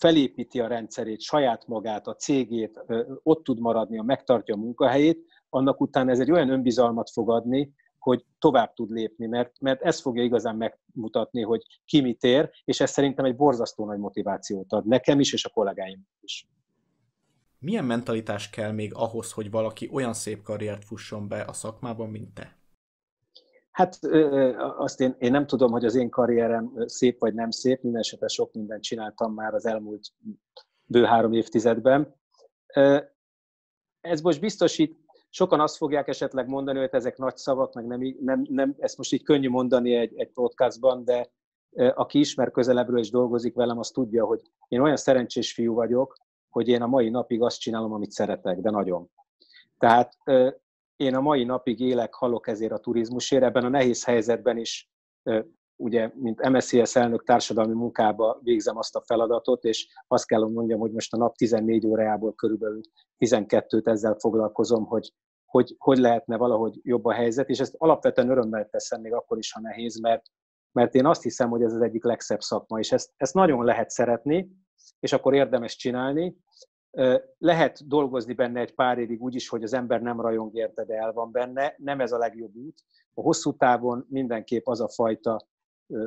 felépíti 0.00 0.60
a 0.60 0.66
rendszerét, 0.66 1.20
saját 1.20 1.66
magát, 1.66 2.06
a 2.06 2.14
cégét, 2.14 2.84
ott 3.22 3.44
tud 3.44 3.60
maradni, 3.60 3.98
a 3.98 4.02
megtartja 4.02 4.54
a 4.54 4.58
munkahelyét, 4.58 5.24
annak 5.48 5.80
után 5.80 6.08
ez 6.08 6.20
egy 6.20 6.30
olyan 6.30 6.50
önbizalmat 6.50 7.10
fog 7.10 7.30
adni, 7.30 7.72
hogy 7.98 8.24
tovább 8.38 8.74
tud 8.74 8.90
lépni, 8.90 9.26
mert, 9.26 9.60
mert 9.60 9.82
ez 9.82 10.00
fogja 10.00 10.22
igazán 10.22 10.56
megmutatni, 10.56 11.42
hogy 11.42 11.62
ki 11.84 12.00
mit 12.00 12.22
ér, 12.22 12.50
és 12.64 12.80
ez 12.80 12.90
szerintem 12.90 13.24
egy 13.24 13.36
borzasztó 13.36 13.86
nagy 13.86 13.98
motivációt 13.98 14.72
ad 14.72 14.86
nekem 14.86 15.20
is, 15.20 15.32
és 15.32 15.44
a 15.44 15.48
kollégáim 15.48 16.06
is. 16.20 16.48
Milyen 17.58 17.84
mentalitás 17.84 18.50
kell 18.50 18.72
még 18.72 18.94
ahhoz, 18.94 19.32
hogy 19.32 19.50
valaki 19.50 19.88
olyan 19.92 20.12
szép 20.12 20.42
karriert 20.42 20.84
fusson 20.84 21.28
be 21.28 21.40
a 21.40 21.52
szakmában, 21.52 22.08
mint 22.08 22.34
te? 22.34 22.59
Hát 23.70 23.98
azt 24.78 25.00
én, 25.00 25.14
én 25.18 25.30
nem 25.30 25.46
tudom, 25.46 25.70
hogy 25.70 25.84
az 25.84 25.94
én 25.94 26.10
karrierem 26.10 26.72
szép 26.86 27.18
vagy 27.18 27.34
nem 27.34 27.50
szép, 27.50 27.82
minden 27.82 28.02
sok 28.26 28.52
mindent 28.52 28.82
csináltam 28.82 29.34
már 29.34 29.54
az 29.54 29.66
elmúlt 29.66 30.02
bő 30.84 31.04
három 31.04 31.32
évtizedben. 31.32 32.14
Ez 34.00 34.20
most 34.20 34.40
biztosít, 34.40 34.98
sokan 35.30 35.60
azt 35.60 35.76
fogják 35.76 36.08
esetleg 36.08 36.48
mondani, 36.48 36.78
hogy 36.78 36.88
ezek 36.92 37.16
nagy 37.16 37.36
szavak, 37.36 37.72
meg 37.74 37.86
nem, 37.86 38.00
nem, 38.20 38.46
nem 38.48 38.74
ezt 38.78 38.96
most 38.96 39.12
így 39.12 39.22
könnyű 39.22 39.48
mondani 39.48 39.94
egy, 39.94 40.18
egy 40.18 40.30
podcastban, 40.32 41.04
de 41.04 41.32
aki 41.94 42.18
ismer 42.18 42.50
közelebbről 42.50 42.98
és 42.98 43.10
dolgozik 43.10 43.54
velem, 43.54 43.78
az 43.78 43.90
tudja, 43.90 44.24
hogy 44.24 44.40
én 44.68 44.80
olyan 44.80 44.96
szerencsés 44.96 45.52
fiú 45.52 45.74
vagyok, 45.74 46.16
hogy 46.48 46.68
én 46.68 46.82
a 46.82 46.86
mai 46.86 47.08
napig 47.08 47.42
azt 47.42 47.60
csinálom, 47.60 47.92
amit 47.92 48.10
szeretek, 48.10 48.58
de 48.58 48.70
nagyon. 48.70 49.10
Tehát 49.78 50.16
én 51.00 51.14
a 51.14 51.20
mai 51.20 51.44
napig 51.44 51.80
élek, 51.80 52.14
halok 52.14 52.48
ezért 52.48 52.72
a 52.72 52.78
turizmusért, 52.78 53.42
ebben 53.42 53.64
a 53.64 53.68
nehéz 53.68 54.04
helyzetben 54.04 54.56
is 54.56 54.90
ugye, 55.76 56.10
mint 56.14 56.48
MSZS 56.48 56.96
elnök 56.96 57.24
társadalmi 57.24 57.74
munkába 57.74 58.38
végzem 58.42 58.76
azt 58.76 58.96
a 58.96 59.02
feladatot, 59.06 59.64
és 59.64 59.86
azt 60.06 60.26
kell, 60.26 60.40
mondjam, 60.40 60.80
hogy 60.80 60.92
most 60.92 61.12
a 61.12 61.16
nap 61.16 61.36
14 61.36 61.86
órájából 61.86 62.34
körülbelül 62.34 62.80
12-t 63.18 63.86
ezzel 63.86 64.16
foglalkozom, 64.18 64.84
hogy 64.84 65.12
hogy, 65.50 65.74
hogy 65.78 65.98
lehetne 65.98 66.36
valahogy 66.36 66.80
jobb 66.82 67.04
a 67.04 67.12
helyzet, 67.12 67.48
és 67.48 67.58
ezt 67.58 67.74
alapvetően 67.78 68.30
örömmel 68.30 68.68
teszem, 68.68 69.00
még 69.00 69.12
akkor 69.12 69.38
is, 69.38 69.52
ha 69.52 69.60
nehéz, 69.60 70.00
mert, 70.00 70.22
mert 70.72 70.94
én 70.94 71.06
azt 71.06 71.22
hiszem, 71.22 71.48
hogy 71.48 71.62
ez 71.62 71.72
az 71.72 71.80
egyik 71.80 72.04
legszebb 72.04 72.40
szakma, 72.40 72.78
és 72.78 72.92
ezt, 72.92 73.12
ezt 73.16 73.34
nagyon 73.34 73.64
lehet 73.64 73.90
szeretni, 73.90 74.50
és 75.00 75.12
akkor 75.12 75.34
érdemes 75.34 75.76
csinálni. 75.76 76.36
Lehet 77.38 77.88
dolgozni 77.88 78.32
benne 78.32 78.60
egy 78.60 78.74
pár 78.74 78.98
évig 78.98 79.22
úgy 79.22 79.34
is, 79.34 79.48
hogy 79.48 79.62
az 79.62 79.72
ember 79.72 80.02
nem 80.02 80.20
rajong 80.20 80.54
érte, 80.54 80.84
de 80.84 80.94
el 80.94 81.12
van 81.12 81.32
benne. 81.32 81.74
Nem 81.76 82.00
ez 82.00 82.12
a 82.12 82.18
legjobb 82.18 82.54
út. 82.54 82.78
A 83.14 83.20
hosszú 83.20 83.56
távon 83.56 84.06
mindenképp 84.08 84.66
az 84.66 84.80
a 84.80 84.88
fajta 84.88 85.48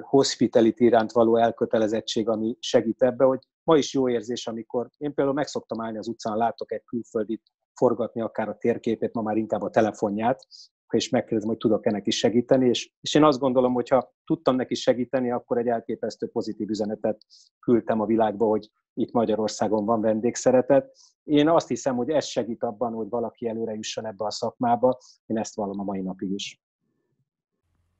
hospitality 0.01 0.83
iránt 0.83 1.11
való 1.11 1.37
elkötelezettség, 1.37 2.29
ami 2.29 2.57
segít 2.59 3.01
ebbe, 3.01 3.25
hogy 3.25 3.39
ma 3.63 3.77
is 3.77 3.93
jó 3.93 4.09
érzés, 4.09 4.47
amikor 4.47 4.89
én 4.97 5.13
például 5.13 5.35
meg 5.35 5.47
szoktam 5.47 5.81
állni 5.81 5.97
az 5.97 6.07
utcán, 6.07 6.37
látok 6.37 6.71
egy 6.71 6.83
külföldit 6.83 7.41
forgatni 7.73 8.21
akár 8.21 8.49
a 8.49 8.57
térképét, 8.57 9.13
ma 9.13 9.21
már 9.21 9.37
inkább 9.37 9.61
a 9.61 9.69
telefonját, 9.69 10.47
és 10.89 11.09
megkérdezem, 11.09 11.49
hogy 11.49 11.57
tudok-e 11.57 11.91
neki 11.91 12.11
segíteni, 12.11 12.67
és, 12.67 12.93
és 13.01 13.13
én 13.13 13.23
azt 13.23 13.39
gondolom, 13.39 13.73
hogy 13.73 13.89
ha 13.89 14.13
tudtam 14.25 14.55
neki 14.55 14.75
segíteni, 14.75 15.31
akkor 15.31 15.57
egy 15.57 15.67
elképesztő 15.67 16.27
pozitív 16.27 16.69
üzenetet 16.69 17.25
küldtem 17.59 17.99
a 17.99 18.05
világba, 18.05 18.45
hogy 18.45 18.69
itt 18.93 19.11
Magyarországon 19.11 19.85
van 19.85 20.01
vendégszeretet. 20.01 20.97
Én 21.23 21.49
azt 21.49 21.67
hiszem, 21.67 21.95
hogy 21.95 22.09
ez 22.09 22.25
segít 22.25 22.63
abban, 22.63 22.93
hogy 22.93 23.09
valaki 23.09 23.47
előre 23.47 23.73
jusson 23.73 24.05
ebbe 24.05 24.25
a 24.25 24.31
szakmába. 24.31 24.97
Én 25.25 25.37
ezt 25.37 25.55
vallom 25.55 25.79
a 25.79 25.83
mai 25.83 26.01
napig 26.01 26.31
is. 26.31 26.61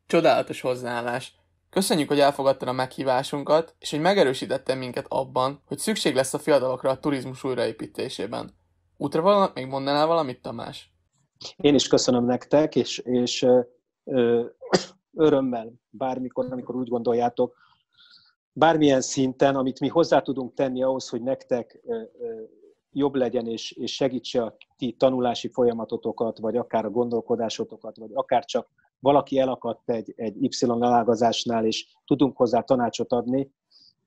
Csodálatos 0.05 0.61
hozzáállás. 0.61 1.35
Köszönjük, 1.69 2.07
hogy 2.07 2.19
elfogadtad 2.19 2.67
a 2.67 2.71
meghívásunkat, 2.71 3.75
és 3.79 3.89
hogy 3.89 4.01
megerősítettél 4.01 4.75
minket 4.75 5.05
abban, 5.07 5.61
hogy 5.65 5.77
szükség 5.77 6.15
lesz 6.15 6.33
a 6.33 6.39
fiatalokra 6.39 6.89
a 6.89 6.99
turizmus 6.99 7.43
újraépítésében. 7.43 8.51
Útra 8.97 9.51
még 9.53 9.67
mondanál 9.67 10.07
valamit, 10.07 10.41
Tamás? 10.41 10.93
Én 11.57 11.75
is 11.75 11.87
köszönöm 11.87 12.25
nektek, 12.25 12.75
és, 12.75 12.97
és 12.97 13.45
ö, 14.03 14.45
örömmel 15.13 15.73
bármikor, 15.89 16.51
amikor 16.51 16.75
úgy 16.75 16.87
gondoljátok, 16.87 17.55
bármilyen 18.53 19.01
szinten, 19.01 19.55
amit 19.55 19.79
mi 19.79 19.87
hozzá 19.87 20.19
tudunk 20.19 20.53
tenni 20.53 20.83
ahhoz, 20.83 21.09
hogy 21.09 21.21
nektek 21.21 21.81
jobb 22.91 23.15
legyen, 23.15 23.47
és, 23.47 23.71
és 23.71 23.93
segítse 23.93 24.43
a 24.43 24.55
ti 24.77 24.95
tanulási 24.97 25.47
folyamatotokat, 25.47 26.37
vagy 26.37 26.57
akár 26.57 26.85
a 26.85 26.89
gondolkodásotokat, 26.89 27.97
vagy 27.97 28.11
akár 28.13 28.45
csak 28.45 28.67
valaki 28.99 29.39
elakadt 29.39 29.89
egy, 29.89 30.13
egy 30.15 30.43
Y 30.43 30.49
elágazásnál, 30.61 31.65
és 31.65 31.87
tudunk 32.05 32.37
hozzá 32.37 32.61
tanácsot 32.61 33.11
adni, 33.11 33.51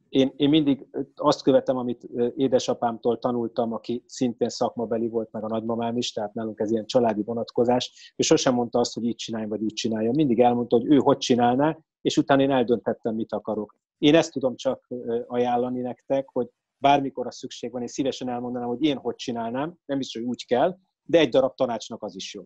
én, 0.08 0.32
én 0.36 0.48
mindig 0.48 0.86
azt 1.14 1.42
követem, 1.42 1.76
amit 1.76 2.08
édesapámtól 2.36 3.18
tanultam, 3.18 3.72
aki 3.72 4.04
szintén 4.06 4.48
szakmabeli 4.48 5.08
volt, 5.08 5.32
meg 5.32 5.44
a 5.44 5.48
nagymamám 5.48 5.96
is, 5.96 6.12
tehát 6.12 6.34
nálunk 6.34 6.60
ez 6.60 6.70
ilyen 6.70 6.86
családi 6.86 7.22
vonatkozás, 7.22 8.12
és 8.16 8.26
sosem 8.26 8.54
mondta 8.54 8.78
azt, 8.78 8.94
hogy 8.94 9.04
így 9.04 9.14
csinálj, 9.14 9.46
vagy 9.46 9.62
úgy 9.62 9.72
csinálja. 9.72 10.10
Mindig 10.10 10.40
elmondta, 10.40 10.76
hogy 10.76 10.86
ő 10.86 10.96
hogy 10.96 11.18
csinálná, 11.18 11.78
és 12.00 12.16
utána 12.16 12.42
én 12.42 12.50
eldönthettem, 12.50 13.14
mit 13.14 13.32
akarok. 13.32 13.74
Én 13.98 14.14
ezt 14.14 14.32
tudom 14.32 14.56
csak 14.56 14.86
ajánlani 15.26 15.80
nektek, 15.80 16.28
hogy 16.32 16.48
bármikor 16.78 17.26
a 17.26 17.30
szükség 17.30 17.70
van, 17.70 17.80
én 17.80 17.86
szívesen 17.86 18.28
elmondanám, 18.28 18.68
hogy 18.68 18.82
én 18.82 18.96
hogy 18.96 19.14
csinálnám, 19.14 19.74
nem 19.84 20.00
is, 20.00 20.14
hogy 20.14 20.22
úgy 20.22 20.46
kell, 20.46 20.78
de 21.02 21.18
egy 21.18 21.28
darab 21.28 21.54
tanácsnak 21.54 22.02
az 22.02 22.14
is 22.14 22.34
jó. 22.34 22.44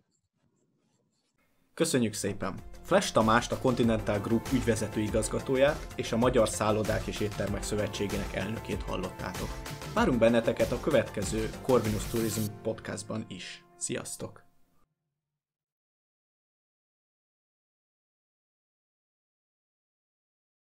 Köszönjük 1.75 2.13
szépen! 2.13 2.55
Flash 2.83 3.13
Tamást, 3.13 3.53
a 3.53 3.59
Continental 3.59 4.21
Group 4.21 4.49
ügyvezető 4.53 5.01
igazgatóját 5.01 5.87
és 5.97 6.13
a 6.13 6.17
Magyar 6.17 6.49
Szállodák 6.49 7.07
és 7.07 7.21
Éttermek 7.21 7.63
Szövetségének 7.63 8.35
elnökét 8.35 8.83
hallottátok. 8.83 9.49
Várunk 9.95 10.19
benneteket 10.19 10.73
a 10.73 10.81
következő 10.81 11.51
Corvinus 11.63 12.11
Tourism 12.11 12.43
podcastban 12.63 13.25
is. 13.29 13.65
Sziasztok! 13.77 14.50